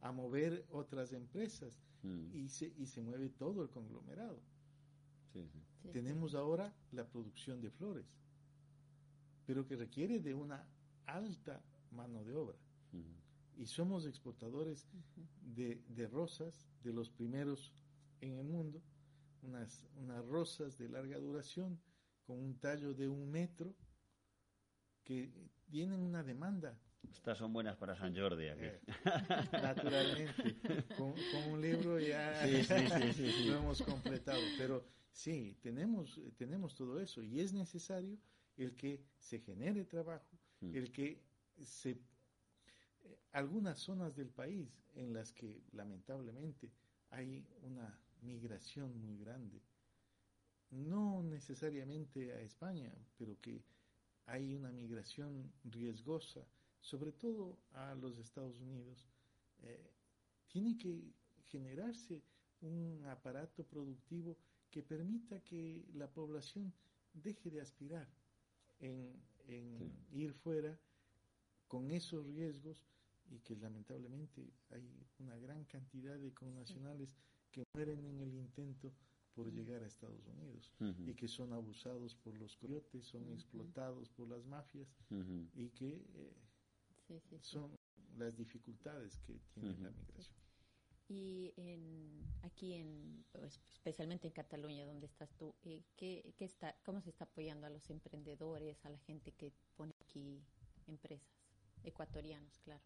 a 0.01 0.11
mover 0.11 0.65
otras 0.71 1.13
empresas 1.13 1.77
mm. 2.03 2.35
y, 2.35 2.47
se, 2.49 2.73
y 2.77 2.85
se 2.85 3.01
mueve 3.01 3.29
todo 3.29 3.63
el 3.63 3.69
conglomerado. 3.69 4.39
Tenemos 5.91 6.35
ahora 6.35 6.73
la 6.91 7.07
producción 7.07 7.61
de 7.61 7.71
flores 7.71 8.17
pero 9.47 9.65
que 9.65 9.77
requiere 9.77 10.19
de 10.19 10.33
una 10.35 10.67
alta 11.07 11.63
mano 11.91 12.23
de 12.23 12.35
obra. 12.35 12.57
Y 13.55 13.65
somos 13.65 14.05
exportadores 14.05 14.85
de, 15.41 15.81
de, 15.87 16.05
rosas, 16.07 16.67
de 16.83 16.93
los 16.93 17.09
primeros 17.09 17.73
en 18.21 18.37
el 18.37 18.45
mundo, 18.45 18.83
unas, 19.41 19.83
unas 19.95 20.23
rosas 20.25 20.77
de 20.77 20.89
larga 20.89 21.17
duración 21.17 21.79
con 22.25 22.37
un 22.37 22.59
tallo 22.59 22.93
de 22.93 23.07
un 23.07 23.31
metro 23.31 23.73
que 25.03 25.31
tienen 25.69 26.01
una 26.01 26.23
demanda. 26.23 26.77
Estas 27.09 27.37
son 27.37 27.53
buenas 27.53 27.77
para 27.77 27.95
San 27.95 28.15
Jordi 28.15 28.49
aquí. 28.49 28.65
Eh, 28.65 28.81
naturalmente, 29.53 30.55
con, 30.97 31.13
un 31.49 31.61
libro 31.61 31.99
ya 31.99 32.45
lo 33.45 33.55
hemos 33.55 33.81
completado. 33.81 34.41
Pero 34.57 34.85
sí, 35.17 35.57
tenemos, 35.61 36.21
tenemos 36.37 36.75
todo 36.75 36.99
eso 36.99 37.23
y 37.23 37.39
es 37.39 37.51
necesario 37.51 38.17
el 38.55 38.75
que 38.75 39.03
se 39.17 39.39
genere 39.39 39.85
trabajo, 39.85 40.37
mm. 40.61 40.75
el 40.75 40.91
que 40.91 41.23
se... 41.63 41.91
Eh, 41.91 41.97
algunas 43.31 43.79
zonas 43.79 44.15
del 44.15 44.29
país 44.29 44.69
en 44.93 45.13
las 45.13 45.31
que 45.31 45.63
lamentablemente 45.71 46.71
hay 47.09 47.47
una 47.63 47.99
migración 48.21 48.95
muy 49.01 49.17
grande, 49.17 49.59
no 50.69 51.23
necesariamente 51.23 52.33
a 52.33 52.41
España, 52.41 52.93
pero 53.17 53.39
que 53.41 53.63
hay 54.27 54.53
una 54.53 54.71
migración 54.71 55.51
riesgosa 55.63 56.45
sobre 56.81 57.11
todo 57.11 57.57
a 57.73 57.95
los 57.95 58.17
Estados 58.17 58.59
Unidos, 58.59 59.09
eh, 59.63 59.91
tiene 60.47 60.77
que 60.77 61.01
generarse 61.49 62.21
un 62.61 63.03
aparato 63.05 63.63
productivo 63.63 64.37
que 64.77 64.83
permita 64.83 65.39
que 65.39 65.83
la 65.95 66.07
población 66.07 66.71
deje 67.11 67.49
de 67.49 67.61
aspirar 67.61 68.07
en, 68.79 69.11
ir 70.11 70.33
fuera 70.33 70.77
con 71.67 71.89
esos 71.89 72.23
riesgos 72.27 72.85
y 73.31 73.39
que 73.39 73.55
lamentablemente 73.55 74.53
hay 74.69 74.87
una 75.17 75.35
gran 75.39 75.65
cantidad 75.65 76.19
de 76.19 76.31
connacionales 76.31 77.15
que 77.51 77.63
mueren 77.73 78.05
en 78.05 78.19
el 78.19 78.35
intento 78.35 78.93
por 79.33 79.51
llegar 79.51 79.81
a 79.81 79.87
Estados 79.87 80.27
Unidos 80.27 80.71
y 81.07 81.15
que 81.15 81.27
son 81.27 81.53
abusados 81.53 82.13
por 82.13 82.37
los 82.37 82.55
coyotes, 82.55 83.03
son 83.03 83.27
explotados 83.31 84.11
por 84.11 84.27
las 84.27 84.45
mafias 84.45 84.95
y 85.55 85.69
que 85.69 86.05
eh, 86.13 87.19
son 87.41 87.71
las 88.15 88.37
dificultades 88.37 89.17
que 89.21 89.39
tiene 89.55 89.75
la 89.79 89.89
migración. 89.89 90.46
Y 91.09 91.53
en, 91.55 92.27
aquí, 92.41 92.73
en, 92.73 93.25
pues, 93.31 93.59
especialmente 93.71 94.27
en 94.27 94.33
Cataluña, 94.33 94.85
donde 94.85 95.05
estás 95.05 95.33
tú, 95.37 95.55
eh, 95.63 95.83
¿qué, 95.95 96.33
qué 96.37 96.45
está, 96.45 96.75
¿cómo 96.83 97.01
se 97.01 97.09
está 97.09 97.23
apoyando 97.23 97.65
a 97.65 97.69
los 97.69 97.89
emprendedores, 97.89 98.85
a 98.85 98.89
la 98.89 98.99
gente 98.99 99.31
que 99.31 99.53
pone 99.75 99.95
aquí 100.01 100.43
empresas? 100.85 101.29
Ecuatorianos, 101.83 102.59
claro. 102.59 102.83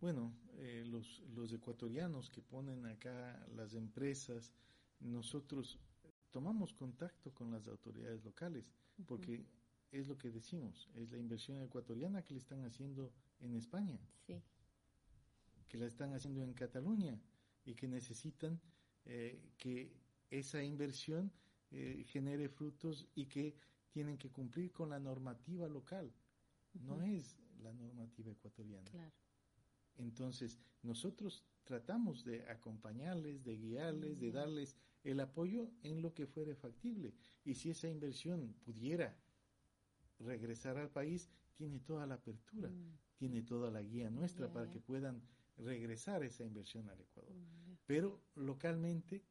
Bueno, 0.00 0.32
eh, 0.58 0.84
los, 0.86 1.20
los 1.34 1.52
ecuatorianos 1.52 2.30
que 2.30 2.42
ponen 2.42 2.86
acá 2.86 3.44
las 3.56 3.74
empresas, 3.74 4.52
nosotros 5.00 5.80
tomamos 6.30 6.74
contacto 6.74 7.32
con 7.32 7.50
las 7.50 7.66
autoridades 7.66 8.22
locales, 8.24 8.70
porque 9.06 9.46
es 9.90 10.06
lo 10.06 10.18
que 10.18 10.30
decimos, 10.30 10.88
es 10.94 11.10
la 11.10 11.18
inversión 11.18 11.62
ecuatoriana 11.62 12.22
que 12.22 12.34
le 12.34 12.40
están 12.40 12.64
haciendo 12.64 13.12
en 13.40 13.54
España, 13.54 13.98
que 15.68 15.78
la 15.78 15.86
están 15.86 16.12
haciendo 16.14 16.42
en 16.42 16.52
Cataluña 16.54 17.20
y 17.64 17.74
que 17.74 17.88
necesitan 17.88 18.60
eh, 19.04 19.52
que 19.56 19.92
esa 20.30 20.62
inversión 20.62 21.32
eh, 21.70 22.04
genere 22.08 22.48
frutos 22.48 23.06
y 23.14 23.26
que 23.26 23.54
tienen 23.90 24.18
que 24.18 24.30
cumplir 24.30 24.72
con 24.72 24.90
la 24.90 24.98
normativa 24.98 25.68
local, 25.68 26.12
no 26.74 27.02
es 27.02 27.38
la 27.62 27.72
normativa 27.72 28.30
ecuatoriana. 28.30 28.90
Entonces, 29.96 30.58
nosotros 30.82 31.44
tratamos 31.64 32.24
de 32.24 32.48
acompañarles, 32.48 33.42
de 33.42 33.56
guiarles, 33.56 34.18
de 34.20 34.30
darles 34.30 34.76
el 35.02 35.20
apoyo 35.20 35.70
en 35.82 36.02
lo 36.02 36.12
que 36.12 36.26
fuere 36.26 36.54
factible. 36.54 37.14
Y 37.44 37.54
si 37.54 37.70
esa 37.70 37.88
inversión 37.88 38.54
pudiera 38.64 39.16
regresar 40.18 40.76
al 40.78 40.90
país, 40.90 41.30
tiene 41.54 41.80
toda 41.80 42.06
la 42.06 42.14
apertura, 42.14 42.68
mm. 42.68 42.98
tiene 43.16 43.42
toda 43.42 43.70
la 43.70 43.82
guía 43.82 44.10
nuestra 44.10 44.52
para 44.52 44.70
que 44.70 44.80
puedan 44.80 45.22
regresar 45.58 46.22
esa 46.22 46.44
inversión 46.44 46.88
al 46.88 47.00
Ecuador. 47.00 47.34
Mm, 47.34 47.74
Pero 47.86 48.22
localmente 48.34 49.24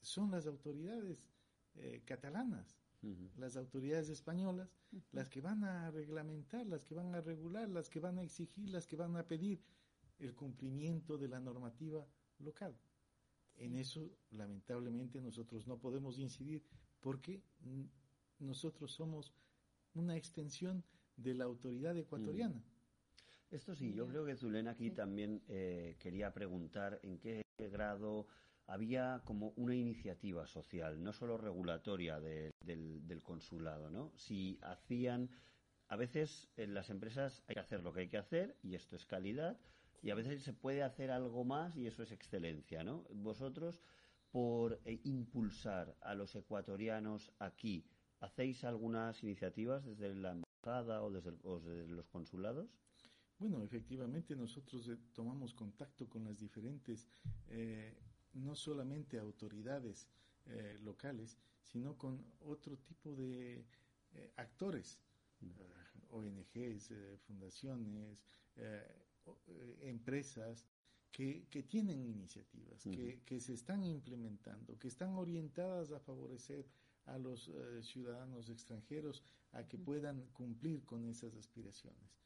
son 0.00 0.30
las 0.30 0.46
autoridades 0.46 1.28
eh, 1.74 2.02
catalanas, 2.04 2.78
las 3.36 3.56
autoridades 3.56 4.08
españolas, 4.08 4.68
las 5.12 5.28
que 5.28 5.40
van 5.40 5.62
a 5.62 5.92
reglamentar, 5.92 6.66
las 6.66 6.82
que 6.82 6.94
van 6.94 7.14
a 7.14 7.20
regular, 7.20 7.68
las 7.68 7.88
que 7.88 8.00
van 8.00 8.18
a 8.18 8.22
exigir, 8.22 8.68
las 8.70 8.86
que 8.86 8.96
van 8.96 9.16
a 9.16 9.28
pedir 9.28 9.62
el 10.18 10.34
cumplimiento 10.34 11.16
de 11.16 11.28
la 11.28 11.38
normativa 11.38 12.04
local. 12.38 12.76
En 13.56 13.76
eso, 13.76 14.10
lamentablemente, 14.30 15.20
nosotros 15.20 15.66
no 15.68 15.78
podemos 15.78 16.18
incidir 16.18 16.64
porque 17.00 17.42
nosotros 18.38 18.92
somos 18.92 19.32
una 19.94 20.16
extensión 20.16 20.82
de 21.16 21.34
la 21.34 21.44
autoridad 21.44 21.96
ecuatoriana. 21.96 22.62
Esto 23.50 23.74
sí, 23.74 23.92
yo 23.92 24.06
creo 24.08 24.24
que 24.24 24.36
Zulena 24.36 24.72
aquí 24.72 24.90
también 24.90 25.42
eh, 25.48 25.96
quería 26.00 26.32
preguntar 26.32 26.98
en 27.02 27.18
qué 27.18 27.42
grado 27.70 28.26
había 28.66 29.22
como 29.24 29.52
una 29.56 29.74
iniciativa 29.74 30.46
social, 30.46 31.02
no 31.02 31.12
solo 31.12 31.38
regulatoria 31.38 32.20
del, 32.20 32.52
consulado, 33.22 33.90
¿no? 33.90 34.12
Si 34.16 34.58
hacían, 34.62 35.30
a 35.88 35.96
veces 35.96 36.50
en 36.56 36.74
las 36.74 36.90
empresas 36.90 37.44
hay 37.46 37.54
que 37.54 37.60
hacer 37.60 37.82
lo 37.82 37.92
que 37.92 38.00
hay 38.00 38.08
que 38.08 38.18
hacer 38.18 38.56
y 38.62 38.74
esto 38.74 38.96
es 38.96 39.06
calidad, 39.06 39.60
y 40.02 40.10
a 40.10 40.16
veces 40.16 40.42
se 40.42 40.52
puede 40.52 40.82
hacer 40.82 41.10
algo 41.10 41.44
más 41.44 41.76
y 41.76 41.86
eso 41.86 42.02
es 42.02 42.10
excelencia, 42.10 42.82
¿no? 42.82 43.04
Vosotros, 43.10 43.80
por 44.32 44.80
eh, 44.84 45.00
impulsar 45.04 45.96
a 46.00 46.14
los 46.14 46.34
ecuatorianos 46.34 47.32
aquí, 47.38 47.86
¿Hacéis 48.20 48.64
algunas 48.64 49.22
iniciativas 49.22 49.84
desde 49.84 50.14
la 50.14 50.32
embajada 50.32 51.02
o 51.02 51.10
desde, 51.10 51.86
los 51.88 52.08
consulados? 52.08 52.68
Bueno, 53.38 53.62
efectivamente 53.62 54.34
nosotros 54.34 54.88
eh, 54.88 54.96
tomamos 55.12 55.52
contacto 55.52 56.08
con 56.08 56.24
las 56.24 56.38
diferentes, 56.38 57.06
eh, 57.48 57.94
no 58.34 58.54
solamente 58.54 59.18
autoridades 59.18 60.08
eh, 60.46 60.78
locales, 60.82 61.36
sino 61.62 61.96
con 61.96 62.24
otro 62.40 62.78
tipo 62.78 63.14
de 63.14 63.64
actores, 64.36 64.98
ONGs, 66.10 66.92
fundaciones, 67.26 68.24
empresas, 69.82 70.64
que, 71.10 71.64
tienen 71.68 72.04
iniciativas, 72.04 72.82
que, 72.82 73.20
que, 73.24 73.40
se 73.40 73.54
están 73.54 73.84
implementando, 73.84 74.78
que 74.78 74.88
están 74.88 75.14
orientadas 75.14 75.90
a 75.92 75.98
favorecer 75.98 76.66
a 77.06 77.18
los 77.18 77.48
eh, 77.48 77.82
ciudadanos 77.82 78.48
extranjeros 78.48 79.22
a 79.52 79.66
que 79.66 79.78
puedan 79.78 80.26
cumplir 80.32 80.84
con 80.84 81.06
esas 81.06 81.34
aspiraciones. 81.34 82.25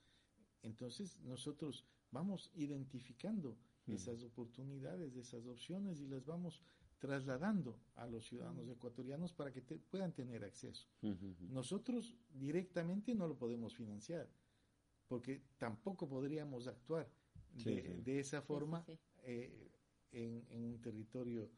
Entonces, 0.62 1.18
nosotros 1.20 1.84
vamos 2.10 2.50
identificando 2.54 3.56
esas 3.86 4.22
oportunidades, 4.22 5.16
esas 5.16 5.46
opciones 5.46 6.00
y 6.00 6.06
las 6.06 6.24
vamos 6.24 6.62
trasladando 6.98 7.80
a 7.96 8.06
los 8.06 8.26
ciudadanos 8.26 8.68
ecuatorianos 8.68 9.32
para 9.32 9.52
que 9.52 9.62
puedan 9.62 10.12
tener 10.12 10.44
acceso. 10.44 10.86
Nosotros 11.48 12.14
directamente 12.32 13.14
no 13.14 13.26
lo 13.26 13.36
podemos 13.36 13.74
financiar, 13.74 14.28
porque 15.08 15.42
tampoco 15.58 16.08
podríamos 16.08 16.66
actuar 16.66 17.10
de, 17.54 18.20
esa 18.20 18.42
forma 18.42 18.84
eh, 19.22 19.70
en, 20.12 20.64
un 20.64 20.80
territorio 20.80 21.50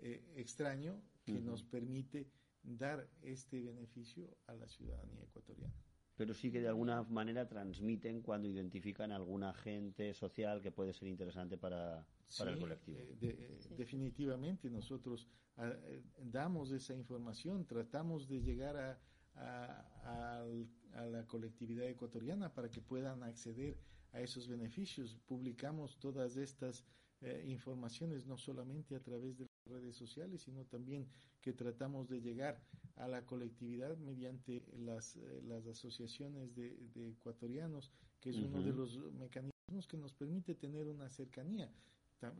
eh, 0.00 0.32
extraño 0.36 1.02
que 1.24 1.40
nos 1.40 1.62
permite 1.62 2.30
dar 2.62 3.06
este 3.22 3.60
beneficio 3.60 4.36
a 4.46 4.54
la 4.54 4.68
ciudadanía 4.68 5.24
ecuatoriana. 5.24 5.74
Pero 6.16 6.32
sí 6.32 6.50
que 6.50 6.60
de 6.60 6.68
alguna 6.68 7.02
manera 7.02 7.48
transmiten 7.48 8.22
cuando 8.22 8.48
identifican 8.48 9.10
algún 9.10 9.42
agente 9.42 10.14
social 10.14 10.62
que 10.62 10.70
puede 10.70 10.92
ser 10.92 11.08
interesante 11.08 11.58
para, 11.58 12.06
el 12.46 12.58
colectivo. 12.58 12.98
Eh, 13.00 13.16
eh, 13.20 13.58
definitivamente 13.76 14.70
nosotros 14.70 15.28
ah, 15.56 15.72
eh, 15.86 16.02
damos 16.18 16.70
esa 16.70 16.94
información, 16.94 17.66
tratamos 17.66 18.28
de 18.28 18.40
llegar 18.40 18.76
a, 18.76 19.00
la 21.10 21.26
colectividad 21.26 21.88
ecuatoriana 21.88 22.54
para 22.54 22.70
que 22.70 22.80
puedan 22.80 23.24
acceder 23.24 23.76
a 24.12 24.20
esos 24.20 24.46
beneficios. 24.46 25.18
Publicamos 25.26 25.98
todas 25.98 26.36
estas 26.36 26.84
informaciones 27.44 28.26
no 28.26 28.36
solamente 28.36 28.94
a 28.94 29.00
través 29.00 29.38
de 29.38 29.46
redes 29.66 29.96
sociales, 29.96 30.42
sino 30.42 30.64
también 30.64 31.06
que 31.40 31.52
tratamos 31.52 32.08
de 32.08 32.20
llegar 32.20 32.60
a 32.96 33.08
la 33.08 33.24
colectividad 33.24 33.96
mediante 33.98 34.64
las, 34.78 35.16
eh, 35.16 35.42
las 35.46 35.66
asociaciones 35.66 36.54
de, 36.54 36.76
ecuatorianos, 37.10 37.90
que 38.20 38.30
es 38.30 38.36
uno 38.36 38.62
de 38.62 38.72
los 38.72 38.98
mecanismos 39.14 39.86
que 39.88 39.96
nos 39.96 40.12
permite 40.12 40.54
tener 40.54 40.88
una 40.88 41.08
cercanía, 41.08 41.70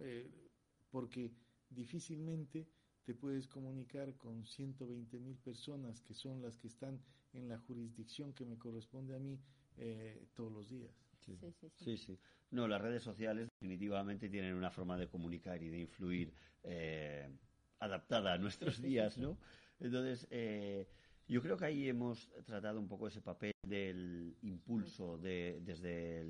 eh, 0.01 0.31
porque 0.91 1.33
difícilmente 1.71 2.69
te 3.05 3.15
puedes 3.15 3.47
comunicar 3.47 4.17
con 4.17 4.47
120 4.47 5.19
mil 5.19 5.37
personas 5.37 6.01
que 6.01 6.15
son 6.15 6.41
las 6.41 6.57
que 6.57 6.69
están 6.69 7.01
en 7.35 7.49
la 7.49 7.59
jurisdicción 7.59 8.33
que 8.33 8.47
me 8.47 8.59
corresponde 8.59 9.15
a 9.15 9.19
mí 9.19 9.39
eh, 9.77 10.27
todos 10.35 10.53
los 10.53 10.71
días. 10.71 11.04
Sí. 11.25 11.39
Sí, 11.77 11.97
sí, 11.97 12.19
No, 12.51 12.69
las 12.69 12.81
redes 12.81 13.03
sociales 13.03 13.49
definitivamente 13.59 14.29
tienen 14.29 14.55
una 14.55 14.71
forma 14.71 14.99
de 14.99 15.09
comunicar 15.09 15.63
y 15.63 15.71
de 15.71 15.79
influir 15.79 16.35
eh, 16.63 17.29
adaptada 17.79 18.35
a 18.35 18.39
nuestros 18.39 18.81
días, 18.83 19.17
¿no? 19.19 19.39
Entonces, 19.81 20.27
eh, 20.31 20.87
yo 21.27 21.41
creo 21.41 21.57
que 21.57 21.65
ahí 21.65 21.89
hemos 21.89 22.31
tratado 22.45 22.79
un 22.79 22.89
poco 22.89 23.09
ese 23.09 23.23
papel 23.23 23.53
del 23.67 24.37
impulso 24.43 25.17
de, 25.19 25.61
desde 25.63 26.21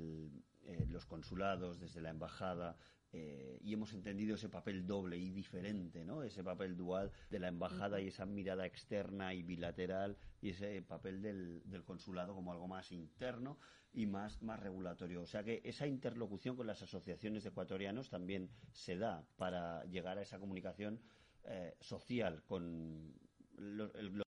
eh, 0.63 0.85
los 0.87 1.05
consulados, 1.05 1.79
desde 1.79 2.01
la 2.01 2.09
embajada, 2.09 2.77
eh, 3.17 3.59
y 3.63 3.71
hemos 3.71 3.93
entendido 3.93 4.35
ese 4.35 4.49
papel 4.49 4.85
doble 4.85 5.17
y 5.17 5.29
diferente, 5.29 6.03
¿no? 6.03 6.21
Ese 6.21 6.43
papel 6.43 6.75
dual 6.75 7.13
de 7.29 7.39
la 7.39 7.47
embajada 7.47 8.01
y 8.01 8.09
esa 8.09 8.25
mirada 8.25 8.65
externa 8.65 9.33
y 9.33 9.41
bilateral 9.41 10.17
y 10.41 10.49
ese 10.49 10.81
papel 10.81 11.21
del, 11.21 11.63
consulado 11.85 12.35
como 12.35 12.51
algo 12.51 12.67
más 12.67 12.91
interno 12.91 13.57
y 13.93 14.05
más, 14.05 14.41
más 14.41 14.59
regulatorio. 14.59 15.21
O 15.21 15.25
sea 15.25 15.45
que 15.45 15.61
esa 15.63 15.87
interlocución 15.87 16.57
con 16.57 16.67
las 16.67 16.81
asociaciones 16.81 17.43
de 17.43 17.51
ecuatorianos 17.51 18.09
también 18.09 18.49
se 18.73 18.97
da 18.97 19.25
para 19.37 19.85
llegar 19.85 20.17
a 20.17 20.21
esa 20.21 20.37
comunicación 20.37 20.99
eh, 21.45 21.73
social 21.79 22.43
con 22.43 23.13
los 23.57 23.91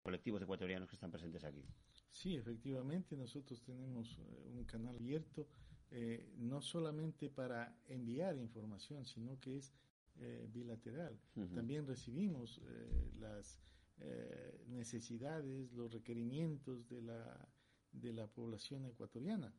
colectivos 0.03 0.43
ecuatorianos 0.43 0.87
que 0.87 0.95
están 0.97 1.09
presentes 1.09 1.43
aquí. 1.43 1.65
Sí, 2.11 2.35
efectivamente, 2.35 3.17
nosotros 3.17 3.63
tenemos 3.63 4.19
eh, 4.19 4.49
un 4.53 4.65
canal 4.65 4.95
abierto, 4.95 5.47
eh, 5.91 6.33
no 6.37 6.61
solamente 6.61 7.29
para 7.29 7.75
enviar 7.87 8.37
información, 8.37 9.05
sino 9.05 9.39
que 9.39 9.57
es 9.57 9.73
eh, 10.19 10.47
bilateral. 10.51 11.19
También 11.53 11.85
recibimos 11.85 12.61
las 13.19 13.59
necesidades, 14.67 15.73
los 15.73 15.91
requerimientos 15.91 16.87
de 16.87 17.01
la, 17.01 17.49
de 17.91 18.13
la 18.13 18.27
población 18.27 18.85
ecuatoriana. 18.85 19.51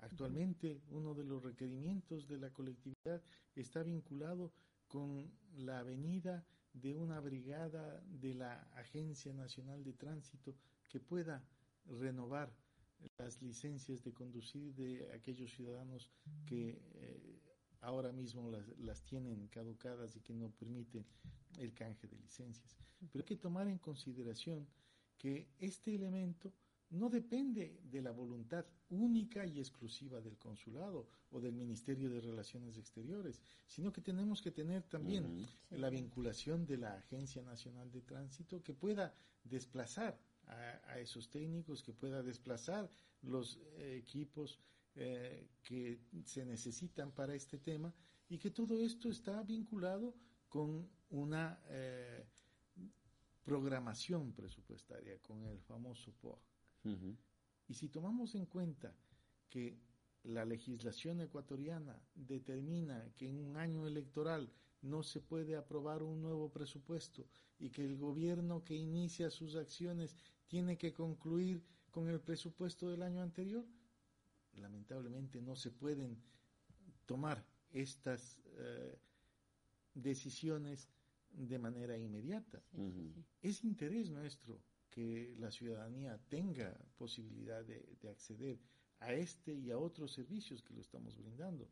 Actualmente, 0.00 0.82
uno 0.90 1.14
de 1.14 1.24
los 1.24 1.42
requerimientos 1.42 2.26
de 2.28 2.38
la 2.38 2.50
colectividad 2.50 3.22
está 3.54 3.82
vinculado 3.82 4.52
con 4.88 5.30
la 5.56 5.78
avenida 5.78 6.44
de 6.72 6.94
una 6.94 7.20
brigada 7.20 8.02
de 8.06 8.34
la 8.34 8.62
Agencia 8.74 9.32
Nacional 9.32 9.84
de 9.84 9.92
Tránsito 9.92 10.54
que 10.88 11.00
pueda 11.00 11.42
renovar 11.86 12.52
las 13.18 13.40
licencias 13.42 14.02
de 14.02 14.12
conducir 14.12 14.74
de 14.74 15.12
aquellos 15.12 15.50
ciudadanos 15.50 16.10
que 16.46 16.80
eh, 16.94 17.40
ahora 17.80 18.12
mismo 18.12 18.50
las, 18.50 18.66
las, 18.78 19.04
tienen 19.04 19.48
caducadas 19.48 20.16
y 20.16 20.20
que 20.20 20.34
no 20.34 20.50
permiten 20.50 21.04
el 21.58 21.72
canje 21.72 22.06
de 22.06 22.16
licencias. 22.16 22.76
Pero 23.12 23.22
hay 23.22 23.26
que 23.26 23.36
tomar 23.36 23.68
en 23.68 23.78
consideración 23.78 24.66
que 25.18 25.48
este 25.58 25.94
elemento 25.94 26.52
no 26.90 27.08
depende 27.08 27.80
de 27.90 28.02
la 28.02 28.12
voluntad 28.12 28.64
única 28.90 29.44
y 29.46 29.58
exclusiva 29.58 30.20
del 30.20 30.38
consulado 30.38 31.08
o 31.30 31.40
del 31.40 31.54
Ministerio 31.54 32.08
de 32.08 32.20
Relaciones 32.20 32.76
Exteriores, 32.78 33.40
sino 33.66 33.92
que 33.92 34.00
tenemos 34.00 34.40
que 34.40 34.52
tener 34.52 34.84
también 34.84 35.46
la 35.70 35.90
vinculación 35.90 36.66
de 36.66 36.76
la 36.76 36.94
Agencia 36.94 37.42
Nacional 37.42 37.90
de 37.90 38.02
Tránsito 38.02 38.62
que 38.62 38.74
pueda 38.74 39.12
desplazar 39.42 40.18
a, 40.48 40.98
esos 40.98 41.28
técnicos, 41.28 41.82
que 41.82 41.92
pueda 41.92 42.22
desplazar 42.22 42.88
los 43.22 43.58
eh, 43.76 43.96
equipos 43.98 44.60
eh, 44.94 45.48
que 45.62 45.98
se 46.24 46.44
necesitan 46.44 47.10
para 47.10 47.34
este 47.34 47.58
tema 47.58 47.92
y 48.28 48.38
que 48.38 48.50
todo 48.50 48.80
esto 48.80 49.08
está 49.08 49.42
vinculado 49.42 50.14
con 50.48 50.88
una 51.10 51.60
eh, 51.68 52.24
programación 53.42 54.32
presupuestaria, 54.32 55.18
con 55.18 55.44
el 55.44 55.60
famoso 55.60 56.12
POA. 56.12 56.38
Y 57.66 57.74
si 57.74 57.88
tomamos 57.88 58.34
en 58.34 58.46
cuenta 58.46 58.94
que 59.48 59.78
la 60.24 60.44
legislación 60.44 61.20
ecuatoriana 61.20 61.98
determina 62.14 63.10
que 63.16 63.28
en 63.28 63.38
un 63.38 63.56
año 63.56 63.86
electoral 63.86 64.50
no 64.82 65.02
se 65.02 65.20
puede 65.20 65.56
aprobar 65.56 66.02
un 66.02 66.20
nuevo 66.20 66.50
presupuesto 66.50 67.26
y 67.58 67.70
que 67.70 67.84
el 67.84 67.96
gobierno 67.96 68.62
que 68.64 68.74
inicia 68.74 69.30
sus 69.30 69.56
acciones 69.56 70.16
tiene 70.48 70.76
que 70.76 70.92
concluir 70.92 71.62
con 71.90 72.08
el 72.08 72.20
presupuesto 72.20 72.90
del 72.90 73.02
año 73.02 73.22
anterior, 73.22 73.64
lamentablemente 74.54 75.40
no 75.40 75.56
se 75.56 75.70
pueden 75.70 76.16
tomar 77.06 77.44
estas 77.70 78.38
eh, 78.56 78.98
decisiones 79.94 80.88
de 81.30 81.58
manera 81.58 81.96
inmediata. 81.96 82.62
Es 83.42 83.64
interés 83.64 84.10
nuestro 84.10 84.60
que 84.90 85.34
la 85.38 85.50
ciudadanía 85.50 86.18
tenga 86.28 86.72
posibilidad 86.96 87.64
de, 87.64 87.84
acceder 88.08 88.60
a 89.00 89.12
este 89.12 89.52
y 89.52 89.70
a 89.70 89.78
otros 89.78 90.12
servicios 90.12 90.62
que 90.62 90.74
lo 90.74 90.80
estamos 90.80 91.16
brindando. 91.16 91.68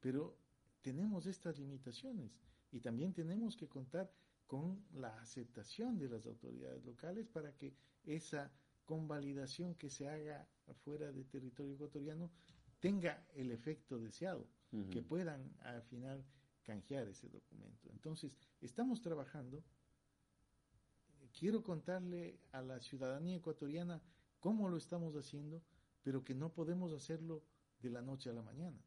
Pero 0.00 0.36
tenemos 0.80 1.26
estas 1.26 1.58
limitaciones 1.58 2.32
y 2.70 2.80
también 2.80 3.12
tenemos 3.12 3.56
que 3.56 3.68
contar 3.68 4.10
con 4.46 4.82
la 4.94 5.20
aceptación 5.20 5.98
de 5.98 6.08
las 6.08 6.26
autoridades 6.26 6.84
locales 6.84 7.28
para 7.28 7.52
que 7.56 7.74
esa 8.04 8.50
convalidación 8.84 9.74
que 9.74 9.90
se 9.90 10.08
haga 10.08 10.46
fuera 10.84 11.12
del 11.12 11.26
territorio 11.26 11.74
ecuatoriano 11.74 12.30
tenga 12.80 13.24
el 13.34 13.52
efecto 13.52 13.98
deseado, 13.98 14.46
que 14.90 15.02
puedan 15.02 15.52
al 15.60 15.82
final 15.82 16.24
canjear 16.62 17.06
ese 17.06 17.28
documento. 17.28 17.90
Entonces, 17.90 18.38
estamos 18.60 19.02
trabajando 19.02 19.62
quiero 21.32 21.62
contarle 21.62 22.38
a 22.52 22.62
la 22.62 22.80
ciudadanía 22.80 23.36
ecuatoriana 23.36 24.00
cómo 24.40 24.68
lo 24.68 24.76
estamos 24.76 25.14
haciendo, 25.16 25.62
pero 26.02 26.24
que 26.24 26.34
no 26.34 26.52
podemos 26.52 26.92
hacerlo 26.92 27.42
de 27.80 27.90
la 27.90 28.02
noche 28.02 28.30
a 28.30 28.32
la 28.32 28.42
mañana. 28.42 28.78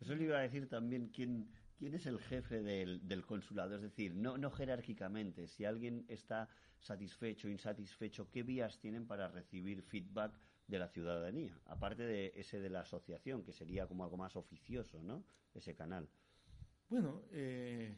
Eso 0.00 0.14
le 0.14 0.24
iba 0.24 0.38
a 0.38 0.42
decir 0.42 0.68
también 0.68 1.08
quién, 1.08 1.50
quién 1.78 1.94
es 1.94 2.06
el 2.06 2.18
jefe 2.18 2.60
del, 2.62 3.06
del 3.06 3.24
consulado, 3.24 3.76
es 3.76 3.82
decir, 3.82 4.14
no, 4.14 4.36
no 4.36 4.50
jerárquicamente, 4.50 5.46
si 5.46 5.64
alguien 5.64 6.04
está 6.08 6.48
satisfecho, 6.80 7.48
insatisfecho, 7.48 8.28
¿qué 8.30 8.42
vías 8.42 8.78
tienen 8.78 9.06
para 9.06 9.28
recibir 9.28 9.82
feedback 9.82 10.38
de 10.66 10.78
la 10.78 10.88
ciudadanía? 10.88 11.58
Aparte 11.66 12.02
de 12.02 12.32
ese 12.34 12.60
de 12.60 12.68
la 12.68 12.80
asociación, 12.80 13.44
que 13.44 13.52
sería 13.52 13.86
como 13.86 14.04
algo 14.04 14.16
más 14.16 14.36
oficioso, 14.36 15.02
¿no? 15.02 15.24
Ese 15.54 15.74
canal. 15.74 16.08
Bueno, 16.88 17.22
eh, 17.32 17.96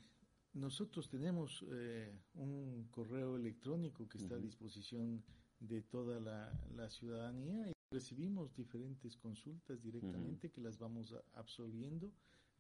nosotros 0.52 1.08
tenemos 1.08 1.64
eh, 1.70 2.12
un 2.34 2.88
correo 2.90 3.36
electrónico 3.36 4.08
que 4.08 4.18
está 4.18 4.34
a 4.34 4.38
disposición 4.38 5.22
de 5.58 5.82
toda 5.82 6.20
la, 6.20 6.88
ciudadanía 6.88 7.68
y 7.68 7.72
recibimos 7.90 8.54
diferentes 8.54 9.16
consultas 9.16 9.82
directamente 9.82 10.50
que 10.50 10.60
las 10.60 10.78
vamos 10.78 11.14
absolviendo 11.34 12.10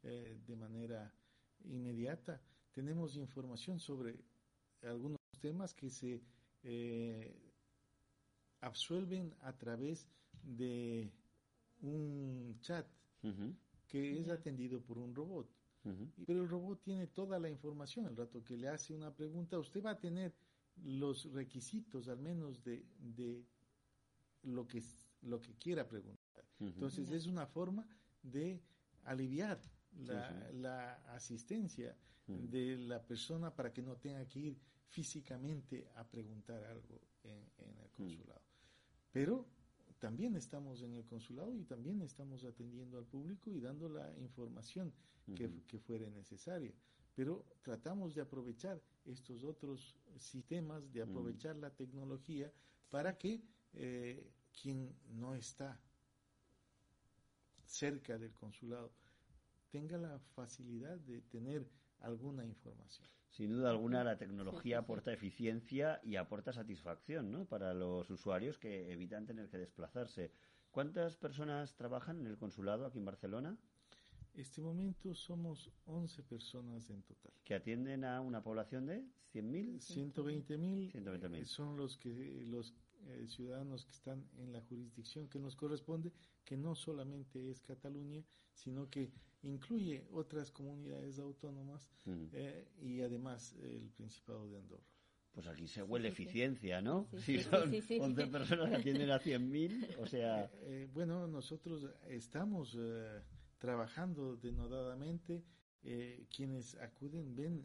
eh, 0.02 0.40
de 0.46 0.56
manera 0.56 1.12
inmediata. 1.64 2.40
Tenemos 2.72 3.16
información 3.16 3.78
sobre 3.78 4.18
algunos 4.82 5.18
temas 5.40 5.74
que 5.74 5.90
se 5.90 6.22
eh, 6.62 7.52
absuelven 8.60 9.34
a 9.40 9.52
través 9.56 10.06
de 10.42 11.10
un 11.82 12.56
chat 12.60 12.86
que 13.86 14.18
es 14.18 14.28
atendido 14.28 14.80
por 14.80 14.98
un 14.98 15.14
robot. 15.14 15.48
Pero 16.26 16.42
el 16.42 16.48
robot 16.48 16.82
tiene 16.82 17.06
toda 17.06 17.38
la 17.38 17.48
información. 17.48 18.06
El 18.06 18.16
rato 18.16 18.44
que 18.44 18.56
le 18.56 18.68
hace 18.68 18.94
una 18.94 19.14
pregunta, 19.14 19.58
usted 19.58 19.82
va 19.82 19.92
a 19.92 19.98
tener 19.98 20.34
los 20.84 21.30
requisitos 21.32 22.08
al 22.08 22.18
menos 22.18 22.62
de, 22.62 22.84
de 22.98 23.44
lo, 24.42 24.66
que, 24.66 24.82
lo 25.22 25.40
que 25.40 25.54
quiera 25.54 25.88
preguntar. 25.88 26.44
Entonces 26.60 27.10
es 27.10 27.26
una 27.26 27.46
forma 27.46 27.86
de 28.22 28.62
aliviar 29.04 29.60
la, 29.98 30.94
asistencia 31.14 31.96
de 32.26 32.78
la 32.78 33.02
persona 33.02 33.54
para 33.54 33.72
que 33.72 33.82
no 33.82 33.96
tenga 33.96 34.24
que 34.26 34.38
ir 34.38 34.58
físicamente 34.88 35.88
a 35.96 36.04
preguntar 36.04 36.62
algo 36.64 37.00
en, 37.24 37.78
el 37.78 37.90
consulado. 37.90 38.42
Pero 39.12 39.46
también 39.98 40.36
estamos 40.36 40.82
en 40.82 40.94
el 40.94 41.04
consulado 41.04 41.54
y 41.54 41.64
también 41.64 42.00
estamos 42.02 42.44
atendiendo 42.44 42.98
al 42.98 43.04
público 43.04 43.50
y 43.50 43.60
dando 43.60 43.88
la 43.88 44.16
información 44.18 44.92
que, 45.34 45.62
que 45.66 45.78
fuere 45.78 46.10
necesaria. 46.10 46.72
Pero 47.14 47.44
tratamos 47.62 48.14
de 48.14 48.22
aprovechar 48.22 48.80
estos 49.04 49.44
otros 49.44 49.96
sistemas, 50.16 50.92
de 50.92 51.02
aprovechar 51.02 51.56
la 51.56 51.70
tecnología 51.70 52.52
para 52.88 53.16
que 53.16 53.42
eh, 53.74 54.32
quien 54.60 54.94
no 55.12 55.34
está 55.34 55.80
cerca 57.64 58.18
del 58.18 58.32
consulado 58.32 58.92
tenga 59.70 59.98
la 59.98 60.18
facilidad 60.34 60.98
de 60.98 61.20
tener 61.22 61.66
alguna 62.00 62.44
información. 62.44 63.08
Sin 63.30 63.52
duda 63.52 63.70
alguna, 63.70 64.02
la 64.02 64.18
tecnología 64.18 64.78
aporta 64.78 65.12
eficiencia 65.12 66.00
y 66.02 66.16
aporta 66.16 66.52
satisfacción 66.52 67.30
¿no? 67.30 67.44
para 67.44 67.72
los 67.74 68.10
usuarios 68.10 68.58
que 68.58 68.92
evitan 68.92 69.26
tener 69.26 69.48
que 69.48 69.58
desplazarse. 69.58 70.32
¿Cuántas 70.70 71.16
personas 71.16 71.74
trabajan 71.76 72.20
en 72.20 72.26
el 72.26 72.38
consulado 72.38 72.86
aquí 72.86 72.98
en 72.98 73.04
Barcelona? 73.04 73.56
Este 74.34 74.60
momento 74.60 75.14
somos 75.14 75.70
11 75.86 76.22
personas 76.22 76.88
en 76.90 77.02
total. 77.02 77.32
¿Que 77.44 77.54
atienden 77.54 78.04
a 78.04 78.20
una 78.20 78.42
población 78.42 78.86
de 78.86 79.04
100.000? 79.32 79.80
120.000 79.80 80.92
120 80.92 81.44
son 81.44 81.76
los 81.76 81.96
que 81.96 82.44
los 82.46 82.74
eh, 83.06 83.26
ciudadanos 83.28 83.84
que 83.84 83.92
están 83.92 84.28
en 84.38 84.52
la 84.52 84.60
jurisdicción 84.62 85.28
que 85.28 85.38
nos 85.38 85.56
corresponde, 85.56 86.12
que 86.44 86.56
no 86.56 86.74
solamente 86.74 87.50
es 87.50 87.60
Cataluña, 87.60 88.22
sino 88.52 88.88
que 88.88 89.10
incluye 89.42 90.04
otras 90.12 90.50
comunidades 90.50 91.18
autónomas 91.18 91.90
eh, 92.06 92.68
y 92.80 93.00
además 93.00 93.54
el 93.62 93.90
Principado 93.90 94.48
de 94.48 94.58
Andorra. 94.58 94.84
Pues 95.32 95.46
aquí 95.46 95.68
se 95.68 95.82
huele 95.82 96.08
eficiencia, 96.08 96.80
¿no? 96.80 97.08
si 97.18 97.38
son 97.38 97.72
11 97.72 98.26
personas 98.26 98.70
que 98.70 98.76
atienden 98.76 99.10
a 99.10 99.20
100.000, 99.20 99.98
o 99.98 100.06
sea... 100.06 100.50
Eh, 100.62 100.88
bueno, 100.92 101.28
nosotros 101.28 101.86
estamos 102.08 102.76
trabajando 103.58 104.36
denodadamente. 104.36 105.44
quienes 106.30 106.74
acuden 106.76 107.36
ven 107.36 107.64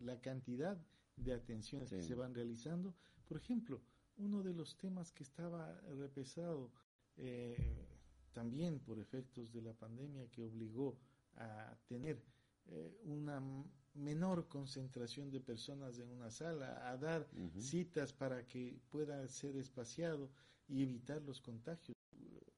la 0.00 0.20
cantidad 0.20 0.78
de 1.16 1.34
atenciones 1.34 1.90
que 1.90 2.02
se 2.02 2.14
van 2.14 2.34
realizando. 2.34 2.94
Por 3.26 3.36
ejemplo, 3.36 3.82
uno 4.16 4.42
de 4.42 4.54
los 4.54 4.76
temas 4.76 5.12
que 5.12 5.22
estaba 5.22 5.80
repesado 5.96 6.72
eh, 7.16 7.87
también 8.32 8.78
por 8.80 8.98
efectos 8.98 9.52
de 9.52 9.62
la 9.62 9.72
pandemia 9.72 10.30
que 10.30 10.42
obligó 10.42 10.96
a 11.36 11.76
tener 11.86 12.22
eh, 12.66 12.96
una 13.04 13.40
menor 13.94 14.48
concentración 14.48 15.30
de 15.30 15.40
personas 15.40 15.98
en 15.98 16.08
una 16.10 16.30
sala, 16.30 16.88
a 16.88 16.96
dar 16.96 17.26
citas 17.58 18.12
para 18.12 18.46
que 18.46 18.78
pueda 18.90 19.26
ser 19.28 19.56
espaciado 19.56 20.30
y 20.68 20.82
evitar 20.82 21.22
los 21.22 21.40
contagios, 21.40 21.96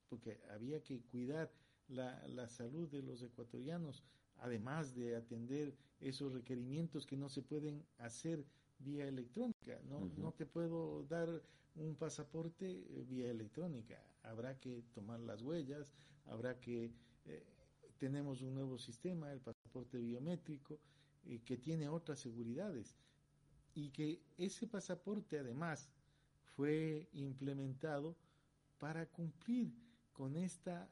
porque 0.09 0.39
había 0.51 0.83
que 0.83 1.01
cuidar 1.01 1.51
la, 1.87 2.25
la 2.27 2.47
salud 2.47 2.89
de 2.89 3.01
los 3.01 3.21
ecuatorianos, 3.23 4.03
además 4.37 4.93
de 4.93 5.15
atender 5.15 5.75
esos 5.99 6.33
requerimientos 6.33 7.05
que 7.05 7.17
no 7.17 7.29
se 7.29 7.41
pueden 7.41 7.85
hacer 7.97 8.45
vía 8.79 9.07
electrónica. 9.07 9.79
No, 9.87 10.11
no 10.17 10.31
te 10.33 10.45
puedo 10.45 11.03
dar 11.05 11.41
un 11.75 11.95
pasaporte 11.95 12.65
eh, 12.69 13.05
vía 13.07 13.29
electrónica. 13.29 14.01
Habrá 14.23 14.59
que 14.59 14.83
tomar 14.93 15.19
las 15.19 15.41
huellas, 15.41 15.93
habrá 16.25 16.59
que... 16.59 16.91
Eh, 17.25 17.45
tenemos 17.97 18.41
un 18.41 18.55
nuevo 18.55 18.79
sistema, 18.79 19.31
el 19.31 19.41
pasaporte 19.41 19.99
biométrico, 19.99 20.79
eh, 21.25 21.39
que 21.45 21.57
tiene 21.57 21.87
otras 21.87 22.17
seguridades. 22.19 22.95
Y 23.75 23.91
que 23.91 24.23
ese 24.39 24.65
pasaporte 24.65 25.37
además 25.37 25.87
fue 26.55 27.07
implementado 27.13 28.15
para 28.79 29.05
cumplir 29.05 29.71
con 30.13 30.35
esta 30.35 30.89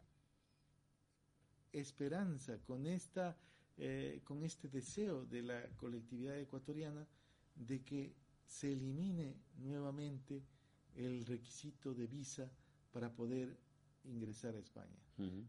esperanza, 1.71 2.59
con 2.59 2.85
esta 2.85 3.37
con 4.25 4.43
este 4.43 4.67
deseo 4.67 5.25
de 5.25 5.41
la 5.41 5.65
colectividad 5.77 6.37
ecuatoriana 6.37 7.07
de 7.55 7.81
que 7.81 8.13
se 8.45 8.73
elimine 8.73 9.37
nuevamente 9.57 10.43
el 10.95 11.25
requisito 11.25 11.93
de 11.93 12.07
visa 12.07 12.51
para 12.91 13.13
poder 13.13 13.57
ingresar 14.03 14.55
a 14.55 14.59
España, 14.59 14.97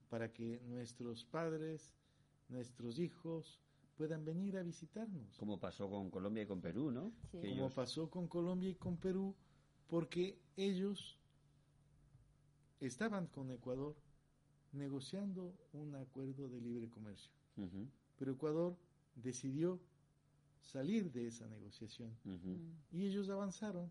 para 0.08 0.32
que 0.32 0.60
nuestros 0.66 1.24
padres, 1.24 1.94
nuestros 2.48 2.98
hijos 2.98 3.60
puedan 3.96 4.24
venir 4.24 4.56
a 4.56 4.62
visitarnos. 4.62 5.36
Como 5.38 5.58
pasó 5.58 5.88
con 5.88 6.10
Colombia 6.10 6.42
y 6.42 6.46
con 6.46 6.60
Perú, 6.60 6.90
¿no? 6.90 7.12
Como 7.30 7.70
pasó 7.70 8.10
con 8.10 8.28
Colombia 8.28 8.70
y 8.70 8.74
con 8.74 8.96
Perú, 8.96 9.34
porque 9.88 10.38
ellos 10.56 11.18
estaban 12.80 13.26
con 13.26 13.50
Ecuador 13.50 13.96
negociando 14.72 15.54
un 15.72 15.94
acuerdo 15.96 16.48
de 16.48 16.60
libre 16.60 16.88
comercio. 16.88 17.32
Pero 18.16 18.32
Ecuador 18.32 18.76
decidió 19.14 19.80
salir 20.60 21.10
de 21.10 21.26
esa 21.26 21.46
negociación. 21.48 22.16
Y 22.92 23.06
ellos 23.06 23.28
avanzaron 23.28 23.90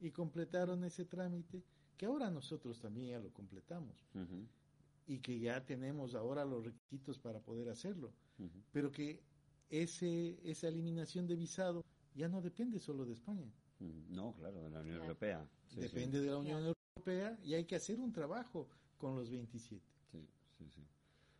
y 0.00 0.10
completaron 0.10 0.84
ese 0.84 1.04
trámite 1.04 1.62
que 1.96 2.06
ahora 2.06 2.30
nosotros 2.30 2.80
también 2.80 3.08
ya 3.08 3.18
lo 3.20 3.32
completamos. 3.32 4.06
Y 5.06 5.18
que 5.18 5.38
ya 5.38 5.64
tenemos 5.64 6.14
ahora 6.14 6.44
los 6.44 6.64
requisitos 6.64 7.18
para 7.18 7.40
poder 7.40 7.68
hacerlo. 7.68 8.12
Pero 8.72 8.90
que 8.90 9.22
ese, 9.70 10.38
esa 10.44 10.68
eliminación 10.68 11.26
de 11.26 11.36
visado 11.36 11.84
ya 12.14 12.28
no 12.28 12.40
depende 12.42 12.78
solo 12.78 13.04
de 13.04 13.12
España. 13.12 13.50
No, 14.08 14.34
claro, 14.34 14.62
de 14.62 14.70
la 14.70 14.80
Unión 14.80 15.00
Europea. 15.00 15.46
depende 15.74 16.20
de 16.20 16.30
la 16.30 16.38
Unión 16.38 16.74
Europea 16.96 17.38
y 17.42 17.54
hay 17.54 17.64
que 17.64 17.76
hacer 17.76 18.00
un 18.00 18.12
trabajo 18.12 18.68
con 18.98 19.16
los 19.16 19.30
27. 19.30 19.82
Sí, 20.10 20.28
sí, 20.58 20.68
sí. 20.68 20.82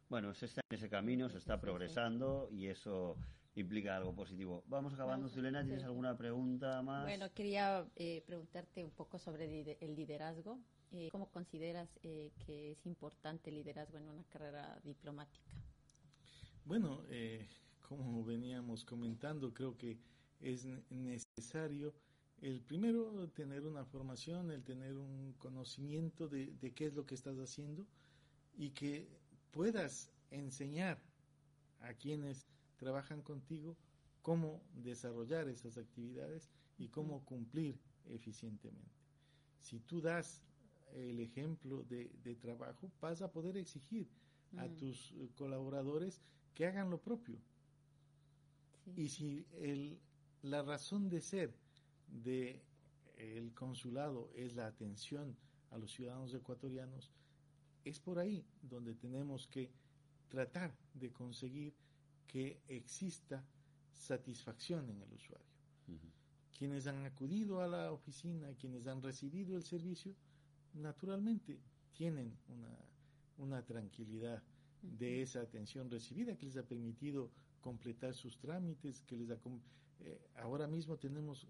Bueno, 0.09 0.35
se 0.35 0.47
está 0.47 0.61
en 0.68 0.77
ese 0.77 0.89
camino, 0.89 1.29
se 1.29 1.39
está 1.39 1.61
progresando 1.61 2.49
y 2.51 2.66
eso 2.66 3.16
implica 3.55 3.96
algo 3.96 4.14
positivo. 4.14 4.64
Vamos 4.66 4.94
acabando, 4.94 5.28
Zulena, 5.28 5.64
¿tienes 5.64 5.84
alguna 5.84 6.16
pregunta 6.16 6.82
más? 6.82 7.05
Bueno, 7.05 7.32
quería 7.34 7.86
eh, 7.96 8.22
preguntarte 8.26 8.84
un 8.84 8.90
poco 8.90 9.18
sobre 9.18 9.76
el 9.80 9.94
liderazgo. 9.94 10.59
Eh, 10.92 11.09
¿Cómo 11.11 11.30
consideras 11.30 11.88
eh, 12.03 12.32
que 12.44 12.72
es 12.72 12.86
importante 12.86 13.50
el 13.50 13.57
liderazgo 13.57 13.98
en 13.98 14.09
una 14.09 14.24
carrera 14.24 14.78
diplomática? 14.84 15.50
Bueno, 16.64 17.03
como 17.80 18.24
veníamos 18.24 18.84
comentando, 18.84 19.53
creo 19.53 19.76
que 19.76 19.98
es 20.40 20.64
necesario 20.90 21.92
el 22.40 22.61
primero 22.61 23.28
tener 23.30 23.66
una 23.66 23.84
formación, 23.84 24.50
el 24.50 24.62
tener 24.62 24.96
un 24.96 25.34
conocimiento 25.38 26.28
de, 26.28 26.53
de 26.61 26.72
qué 26.72 26.86
es 26.86 26.94
lo 26.94 27.05
que 27.05 27.14
estás 27.14 27.36
haciendo 27.38 27.86
y 28.55 28.70
que 28.70 29.09
puedas 29.50 30.11
enseñar 30.30 30.98
a 31.80 31.94
quienes 31.94 32.46
trabajan 32.83 33.22
contigo 33.22 33.76
cómo 34.22 34.61
desarrollar 34.74 35.49
esas 35.49 35.78
actividades 35.78 36.51
y 36.78 36.89
cómo 36.89 37.24
cumplir 37.24 37.78
eficientemente. 38.07 38.91
Si 39.61 39.78
tú 39.78 40.01
das 40.01 40.43
el 40.95 41.20
ejemplo 41.20 41.85
de, 41.85 42.37
trabajo, 42.41 42.91
vas 43.01 43.22
a 43.22 43.30
poder 43.30 43.57
exigir 43.57 44.09
a 44.57 44.68
tus 44.68 45.12
eh, 45.12 45.30
colaboradores 45.37 46.20
que 46.55 46.66
hagan 46.66 46.91
lo 46.91 47.01
propio. 47.01 47.39
Y 48.97 49.09
si 49.11 49.47
el, 49.61 50.01
la 50.43 50.62
razón 50.62 51.09
de 51.09 51.20
ser 51.20 51.55
del 52.09 52.61
el 53.16 53.55
consulado 53.55 54.28
es 54.35 54.57
la 54.57 54.66
atención 54.66 55.37
a 55.70 55.78
los 55.78 55.93
ciudadanos 55.93 56.35
ecuatorianos, 56.35 57.12
es 57.85 58.01
por 58.01 58.18
ahí 58.18 58.45
donde 58.61 58.97
tenemos 58.97 59.47
que 59.47 59.70
tratar 60.28 60.76
de 60.95 61.12
conseguir 61.12 61.74
que 62.27 62.61
exista 62.68 63.45
satisfacción 63.93 64.89
en 64.89 65.01
el 65.03 65.12
usuario. 65.12 65.47
Quienes 66.57 66.87
han 66.87 67.05
acudido 67.05 67.61
a 67.61 67.66
la 67.66 67.93
oficina, 67.93 68.55
quienes 68.55 68.87
han 68.87 69.03
recibido 69.03 69.57
el 69.57 69.64
servicio, 69.64 70.14
naturalmente 70.75 71.59
tienen 71.93 72.37
una, 73.39 73.62
tranquilidad 73.62 74.43
de 74.83 75.23
esa 75.23 75.41
atención 75.41 75.91
recibida 75.91 76.37
que 76.37 76.47
les 76.47 76.57
ha 76.57 76.62
permitido 76.62 77.31
completar 77.61 78.14
sus 78.14 78.39
trámites, 78.39 79.03
que 79.03 79.16
les 79.16 79.31
eh, 79.31 80.20
ahora 80.37 80.66
mismo 80.66 80.97
tenemos 80.97 81.45
eh, 81.45 81.49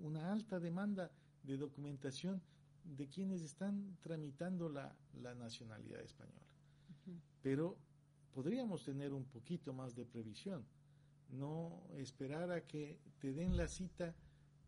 una 0.00 0.32
alta 0.32 0.60
demanda 0.60 1.10
de 1.42 1.56
documentación 1.56 2.40
de 2.84 3.08
quienes 3.08 3.42
están 3.42 3.96
tramitando 4.00 4.68
la, 4.68 4.94
nacionalidad 5.36 6.00
española. 6.00 6.46
Pero 7.42 7.76
podríamos 8.34 8.84
tener 8.84 9.12
un 9.12 9.24
poquito 9.24 9.72
más 9.72 9.94
de 9.94 10.04
previsión, 10.04 10.66
no 11.30 11.86
esperar 11.96 12.50
a 12.50 12.66
que 12.66 12.98
te 13.20 13.32
den 13.32 13.56
la 13.56 13.68
cita 13.68 14.14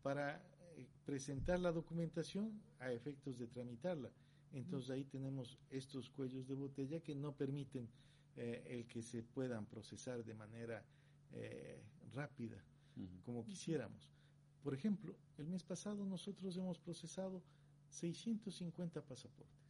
para 0.01 0.41
eh, 0.77 0.87
presentar 1.05 1.59
la 1.59 1.71
documentación 1.71 2.61
a 2.79 2.91
efectos 2.91 3.37
de 3.37 3.47
tramitarla. 3.47 4.09
Entonces 4.53 4.89
ahí 4.89 5.03
tenemos 5.03 5.59
estos 5.69 6.09
cuellos 6.09 6.47
de 6.47 6.55
botella 6.55 7.01
que 7.01 7.13
no 7.13 7.33
permiten 7.33 7.89
eh, 8.37 8.63
el 8.69 8.87
que 8.87 9.03
se 9.03 9.21
puedan 9.21 9.65
procesar 9.65 10.23
de 10.23 10.33
manera 10.33 10.83
eh, 11.33 11.83
rápida, 12.13 12.63
como 13.25 13.43
quisiéramos. 13.43 14.13
Por 14.63 14.73
ejemplo, 14.73 15.15
el 15.37 15.47
mes 15.47 15.63
pasado 15.63 16.05
nosotros 16.05 16.55
hemos 16.55 16.79
procesado 16.79 17.43
650 17.89 19.01
pasaportes. 19.01 19.67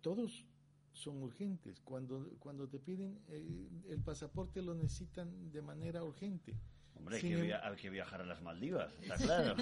todos 0.00 0.46
son 0.94 1.22
urgentes. 1.22 1.80
Cuando, 1.80 2.30
cuando 2.38 2.68
te 2.68 2.78
piden 2.78 3.18
eh, 3.28 3.68
el 3.88 4.00
pasaporte 4.00 4.62
lo 4.62 4.74
necesitan 4.74 5.52
de 5.52 5.60
manera 5.60 6.02
urgente. 6.02 6.54
Hombre, 6.96 7.16
hay 7.16 7.76
que, 7.76 7.90
viajar 7.90 8.20
a 8.22 8.24
las 8.24 8.40
Maldivas, 8.40 8.94
está 9.02 9.16
claro. 9.18 9.56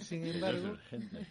Sin, 0.00 0.26
embargo, 0.26 0.76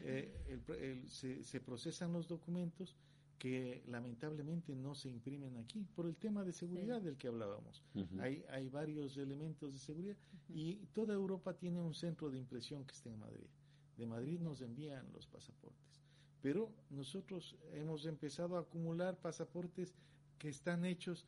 eh, 0.04 1.04
se, 1.08 1.60
procesan 1.60 2.14
los 2.14 2.28
documentos 2.28 2.96
que 3.40 3.84
lamentablemente 3.88 4.76
no 4.76 4.94
se 4.94 5.10
imprimen 5.10 5.58
aquí 5.58 5.86
por 5.96 6.06
el 6.06 6.16
tema 6.16 6.44
de 6.44 6.54
seguridad 6.54 7.02
del 7.02 7.18
que 7.18 7.28
hablábamos. 7.28 7.84
hay, 8.20 8.46
hay 8.50 8.70
varios 8.70 9.18
elementos 9.18 9.74
de 9.74 9.80
seguridad 9.80 10.16
y 10.48 10.76
toda 10.94 11.16
Europa 11.16 11.54
tiene 11.54 11.82
un 11.82 11.94
centro 11.94 12.30
de 12.30 12.38
impresión 12.38 12.86
que 12.86 12.94
está 12.94 13.10
en 13.10 13.20
Madrid. 13.20 13.50
De 13.98 14.06
Madrid 14.06 14.40
nos 14.40 14.62
envían 14.62 15.12
los 15.12 15.26
pasaportes 15.26 15.87
pero 16.48 16.72
nosotros 16.92 17.58
hemos 17.74 18.06
empezado 18.06 18.56
a 18.56 18.62
acumular 18.62 19.18
pasaportes 19.18 19.94
que 20.40 20.48
están 20.48 20.86
hechos 20.86 21.28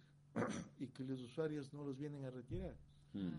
y 0.80 0.88
que 0.88 1.03
los 1.03 1.20
usuarios 1.20 1.74
no 1.74 1.84
los 1.84 1.97
vienen 1.97 2.24
a 2.24 2.30
retirar. 2.30 2.74
Mm. 3.11 3.34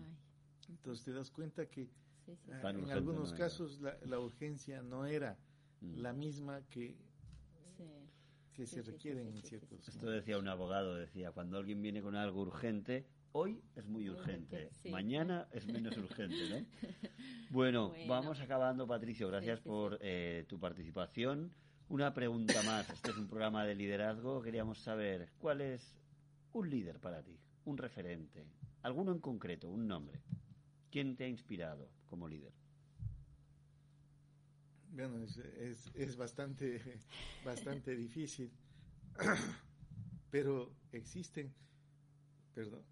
Entonces 0.69 1.03
te 1.03 1.11
das 1.11 1.31
cuenta 1.31 1.65
que 1.65 1.89
en 2.27 2.91
algunos 2.91 3.33
casos 3.33 3.81
la, 3.81 4.19
urgencia 4.19 4.83
no 4.83 5.07
era 5.07 5.39
mm. 5.81 5.97
la 5.97 6.13
misma 6.13 6.61
que, 6.69 6.95
que 8.53 8.67
se 8.67 8.83
requiere 8.83 9.27
en 9.27 9.41
ciertos. 9.41 9.87
Esto 9.87 10.05
decía 10.05 10.37
un 10.37 10.49
abogado, 10.49 10.93
decía, 10.93 11.31
cuando 11.31 11.57
alguien 11.57 11.81
viene 11.81 12.03
con 12.03 12.15
algo 12.15 12.43
urgente, 12.43 13.07
hoy 13.31 13.59
es 13.75 13.87
muy 13.87 14.07
urgente, 14.07 14.69
mañana 14.91 15.47
es 15.51 15.65
menos 15.65 15.97
urgente, 15.97 16.47
¿no? 16.47 16.65
Bueno, 17.49 17.91
vamos 18.07 18.39
acabando, 18.39 18.87
Patricio. 18.87 19.27
Gracias 19.27 19.59
por 19.59 19.97
eh, 20.01 20.45
tu 20.47 20.57
participación. 20.57 21.51
Una 21.91 22.13
pregunta 22.13 22.63
más. 22.63 22.89
Este 22.89 23.11
es 23.11 23.17
un 23.17 23.27
programa 23.27 23.65
de 23.65 23.75
liderazgo. 23.75 24.41
Queríamos 24.41 24.79
saber 24.79 25.29
cuál 25.39 25.59
es 25.59 25.99
un 26.53 26.69
líder 26.69 27.01
para 27.01 27.21
ti, 27.21 27.37
un 27.65 27.77
referente, 27.77 28.45
alguno 28.81 29.11
en 29.11 29.19
concreto, 29.19 29.69
un 29.69 29.89
nombre. 29.89 30.21
¿Quién 30.89 31.17
te 31.17 31.25
ha 31.25 31.27
inspirado 31.27 31.89
como 32.05 32.29
líder? 32.29 32.53
Bueno, 34.93 35.21
es, 35.25 35.91
es, 35.93 36.15
bastante, 36.15 36.81
bastante 37.43 37.93
difícil, 37.93 38.49
pero 40.31 40.73
existen, 40.93 41.53
perdón. 42.55 42.85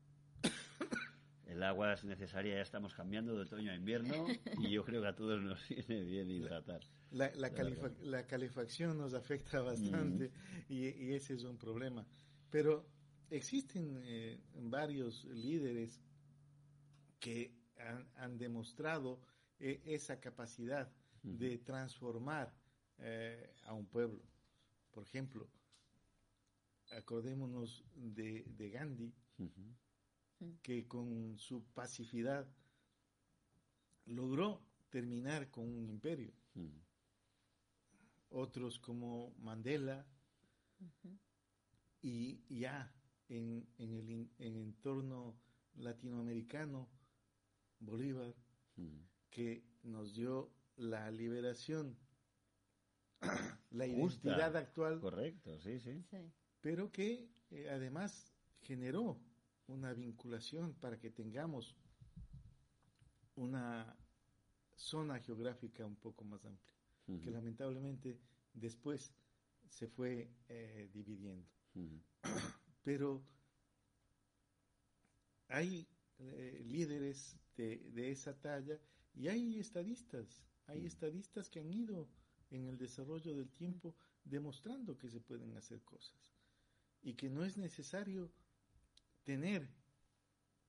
El 1.45 1.63
agua 1.63 1.93
es 1.93 2.03
necesaria, 2.03 2.55
ya 2.55 2.61
estamos 2.61 2.93
cambiando 2.93 3.33
de 3.33 3.43
otoño 3.43 3.71
a 3.71 3.75
invierno 3.75 4.25
y 4.59 4.71
yo 4.71 4.83
creo 4.83 5.01
que 5.01 5.07
a 5.07 5.15
todos 5.15 5.41
nos 5.41 5.65
viene 5.69 6.03
bien 6.03 6.29
hidratar. 6.29 6.81
La, 7.11 7.31
la, 7.35 7.49
la 8.01 8.27
calefacción 8.27 8.97
nos 8.97 9.13
afecta 9.13 9.61
bastante 9.61 10.31
y, 10.67 10.87
y, 10.87 11.13
ese 11.13 11.33
es 11.33 11.43
un 11.43 11.57
problema. 11.57 12.05
Pero 12.51 12.85
existen 13.29 13.99
eh, 14.03 14.39
varios 14.55 15.25
líderes 15.25 16.01
que 17.19 17.53
han, 18.15 18.37
demostrado 18.37 19.21
eh, 19.59 19.81
esa 19.85 20.19
capacidad 20.19 20.91
de 21.23 21.57
transformar 21.59 22.53
eh, 22.97 23.53
a 23.63 23.73
un 23.73 23.85
pueblo. 23.85 24.21
Por 24.91 25.03
ejemplo, 25.03 25.49
acordémonos 26.91 27.85
de, 27.95 28.69
Gandhi, 28.71 29.13
que 30.61 30.87
con 30.87 31.37
su 31.37 31.63
pacificidad 31.73 32.47
logró 34.05 34.61
terminar 34.89 35.49
con 35.49 35.65
un 35.65 35.89
imperio. 35.89 36.33
Otros 38.29 38.79
como 38.79 39.33
Mandela. 39.39 40.05
Y 42.01 42.59
ya 42.59 42.93
en, 43.27 43.67
en 43.77 43.93
el 43.93 44.29
en 44.37 44.55
entorno 44.55 45.37
latinoamericano, 45.75 46.89
Bolívar, 47.79 48.33
que 49.29 49.63
nos 49.83 50.15
dio 50.15 50.51
la 50.77 51.11
liberación, 51.11 51.97
la 53.71 53.87
identidad 53.87 54.55
actual. 54.55 54.99
Correcto, 54.99 55.59
sí, 55.59 55.79
sí. 55.79 56.05
Pero 56.61 56.91
que 56.91 57.29
eh, 57.51 57.69
además 57.69 58.33
generó 58.61 59.19
una 59.67 59.93
vinculación 59.93 60.73
para 60.75 60.99
que 60.99 61.09
tengamos 61.09 61.75
una 63.35 63.95
zona 64.75 65.19
geográfica 65.19 65.85
un 65.85 65.95
poco 65.95 66.23
más 66.25 66.43
amplia, 66.45 66.75
que 67.17 67.31
lamentablemente 67.31 68.19
después 68.53 69.13
se 69.67 69.87
fue 69.87 70.29
eh, 70.47 70.89
dividiendo. 70.93 71.47
Pero 72.83 73.23
hay 75.47 75.87
eh, 76.19 76.63
líderes 76.65 77.35
de, 77.55 78.11
esa 78.11 78.39
talla 78.39 78.79
y 79.13 79.27
hay 79.27 79.59
estadistas, 79.59 80.45
hay 80.67 80.85
estadistas 80.85 81.49
que 81.49 81.59
han 81.59 81.71
ido 81.71 82.07
en 82.51 82.67
el 82.67 82.77
desarrollo 82.77 83.35
del 83.35 83.49
tiempo 83.49 83.95
demostrando 84.23 84.97
que 84.97 85.09
se 85.09 85.19
pueden 85.19 85.55
hacer 85.57 85.81
cosas 85.81 86.33
y 87.01 87.13
que 87.13 87.29
no 87.29 87.43
es 87.43 87.57
necesario 87.57 88.31
tener 89.23 89.67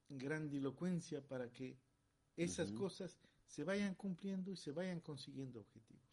grandilocuencia 0.09 1.27
para 1.27 1.53
que 1.53 1.79
esas 2.37 2.73
cosas 2.73 3.19
se 3.47 3.65
vayan 3.65 3.95
cumpliendo 3.95 4.51
y 4.51 4.57
se 4.57 4.73
vayan 4.73 5.01
consiguiendo 5.01 5.61
objetivos. 5.61 6.10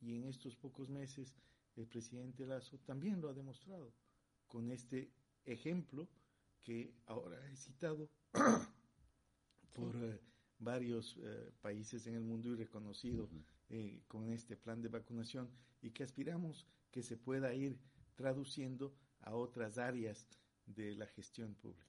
Y 0.00 0.14
en 0.16 0.24
estos 0.24 0.56
pocos 0.56 0.88
meses 0.88 1.34
el 1.76 1.86
presidente 1.86 2.46
Lazo 2.46 2.78
también 2.78 3.20
lo 3.20 3.28
ha 3.28 3.34
demostrado 3.34 3.92
con 4.46 4.70
este 4.70 5.10
ejemplo 5.44 6.08
que 6.62 6.94
ahora 7.06 7.38
he 7.50 7.56
citado 7.56 8.08
por 9.72 9.94
eh, 9.96 10.20
varios 10.58 11.16
eh, 11.22 11.52
países 11.60 12.06
en 12.06 12.14
el 12.14 12.24
mundo 12.24 12.48
y 12.48 12.56
reconocido 12.56 13.28
eh, 13.68 14.02
con 14.08 14.30
este 14.30 14.56
plan 14.56 14.80
de 14.80 14.88
vacunación 14.88 15.50
y 15.82 15.90
que 15.90 16.02
aspiramos 16.02 16.66
que 16.90 17.02
se 17.02 17.16
pueda 17.16 17.54
ir 17.54 17.78
traduciendo 18.14 18.94
a 19.20 19.34
otras 19.34 19.78
áreas 19.78 20.26
de 20.66 20.94
la 20.94 21.06
gestión 21.06 21.54
pública. 21.54 21.86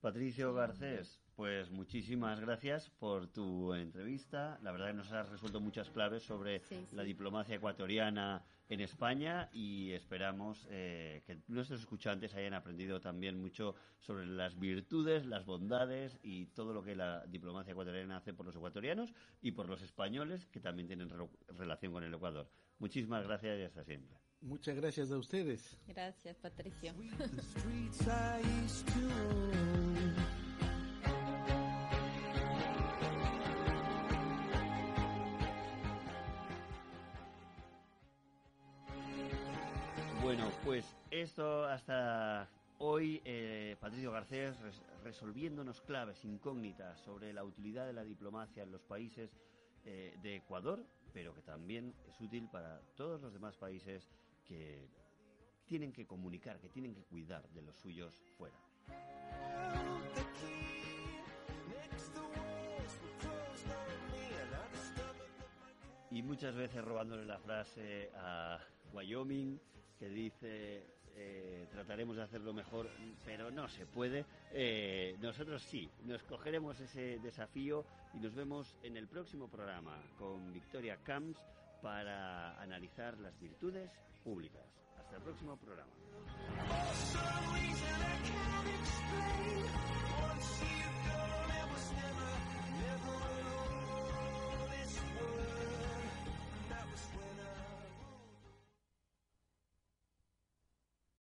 Patricio 0.00 0.54
Garcés, 0.54 1.20
pues 1.36 1.70
muchísimas 1.70 2.40
gracias 2.40 2.88
por 2.88 3.26
tu 3.26 3.74
entrevista. 3.74 4.58
La 4.62 4.72
verdad 4.72 4.86
que 4.86 4.94
nos 4.94 5.12
has 5.12 5.28
resuelto 5.28 5.60
muchas 5.60 5.90
claves 5.90 6.22
sobre 6.22 6.62
la 6.92 7.02
diplomacia 7.02 7.56
ecuatoriana 7.56 8.42
en 8.70 8.80
España 8.80 9.50
y 9.52 9.90
esperamos 9.92 10.66
eh, 10.70 11.22
que 11.26 11.42
nuestros 11.48 11.80
escuchantes 11.80 12.34
hayan 12.34 12.54
aprendido 12.54 12.98
también 12.98 13.38
mucho 13.38 13.74
sobre 13.98 14.24
las 14.24 14.58
virtudes, 14.58 15.26
las 15.26 15.44
bondades 15.44 16.18
y 16.22 16.46
todo 16.46 16.72
lo 16.72 16.82
que 16.82 16.96
la 16.96 17.26
diplomacia 17.26 17.72
ecuatoriana 17.72 18.16
hace 18.16 18.32
por 18.32 18.46
los 18.46 18.56
ecuatorianos 18.56 19.12
y 19.42 19.52
por 19.52 19.68
los 19.68 19.82
españoles 19.82 20.46
que 20.46 20.60
también 20.60 20.86
tienen 20.86 21.10
relación 21.48 21.92
con 21.92 22.04
el 22.04 22.14
Ecuador. 22.14 22.48
Muchísimas 22.78 23.26
gracias 23.26 23.58
y 23.58 23.62
hasta 23.64 23.84
siempre. 23.84 24.29
Muchas 24.42 24.76
gracias 24.76 25.10
a 25.10 25.18
ustedes. 25.18 25.78
Gracias, 25.86 26.38
Patricio. 26.38 26.94
Bueno, 40.22 40.50
pues 40.64 40.96
esto 41.10 41.64
hasta 41.64 42.48
hoy, 42.78 43.20
eh, 43.24 43.76
Patricio 43.80 44.10
Garcés 44.10 44.56
resolviéndonos 45.04 45.82
claves 45.82 46.24
incógnitas 46.24 46.98
sobre 47.00 47.32
la 47.32 47.44
utilidad 47.44 47.86
de 47.86 47.92
la 47.92 48.04
diplomacia 48.04 48.62
en 48.62 48.70
los 48.70 48.82
países 48.82 49.30
eh, 49.84 50.16
de 50.22 50.36
Ecuador, 50.36 50.84
pero 51.12 51.34
que 51.34 51.42
también 51.42 51.94
es 52.08 52.20
útil 52.20 52.48
para 52.48 52.80
todos 52.96 53.20
los 53.20 53.32
demás 53.32 53.56
países 53.56 54.10
que 54.50 54.88
tienen 55.64 55.92
que 55.92 56.04
comunicar, 56.04 56.58
que 56.58 56.68
tienen 56.68 56.92
que 56.92 57.04
cuidar 57.04 57.48
de 57.50 57.62
los 57.62 57.76
suyos 57.76 58.20
fuera. 58.36 58.56
Y 66.10 66.22
muchas 66.22 66.56
veces 66.56 66.84
robándole 66.84 67.24
la 67.24 67.38
frase 67.38 68.10
a 68.16 68.58
Wyoming, 68.92 69.60
que 69.96 70.08
dice 70.08 70.84
eh, 71.14 71.68
trataremos 71.70 72.16
de 72.16 72.22
hacerlo 72.22 72.52
mejor, 72.52 72.90
pero 73.24 73.52
no 73.52 73.68
se 73.68 73.86
puede. 73.86 74.24
Eh, 74.52 75.16
nosotros 75.20 75.62
sí, 75.62 75.88
nos 76.02 76.24
cogeremos 76.24 76.80
ese 76.80 77.20
desafío 77.20 77.84
y 78.14 78.18
nos 78.18 78.34
vemos 78.34 78.74
en 78.82 78.96
el 78.96 79.06
próximo 79.06 79.46
programa 79.46 79.96
con 80.18 80.52
Victoria 80.52 80.96
Camps 81.04 81.38
para 81.82 82.60
analizar 82.60 83.18
las 83.18 83.38
virtudes 83.40 83.90
públicas. 84.22 84.62
Hasta 84.98 85.16
el 85.16 85.22
próximo 85.22 85.56
programa. 85.56 85.90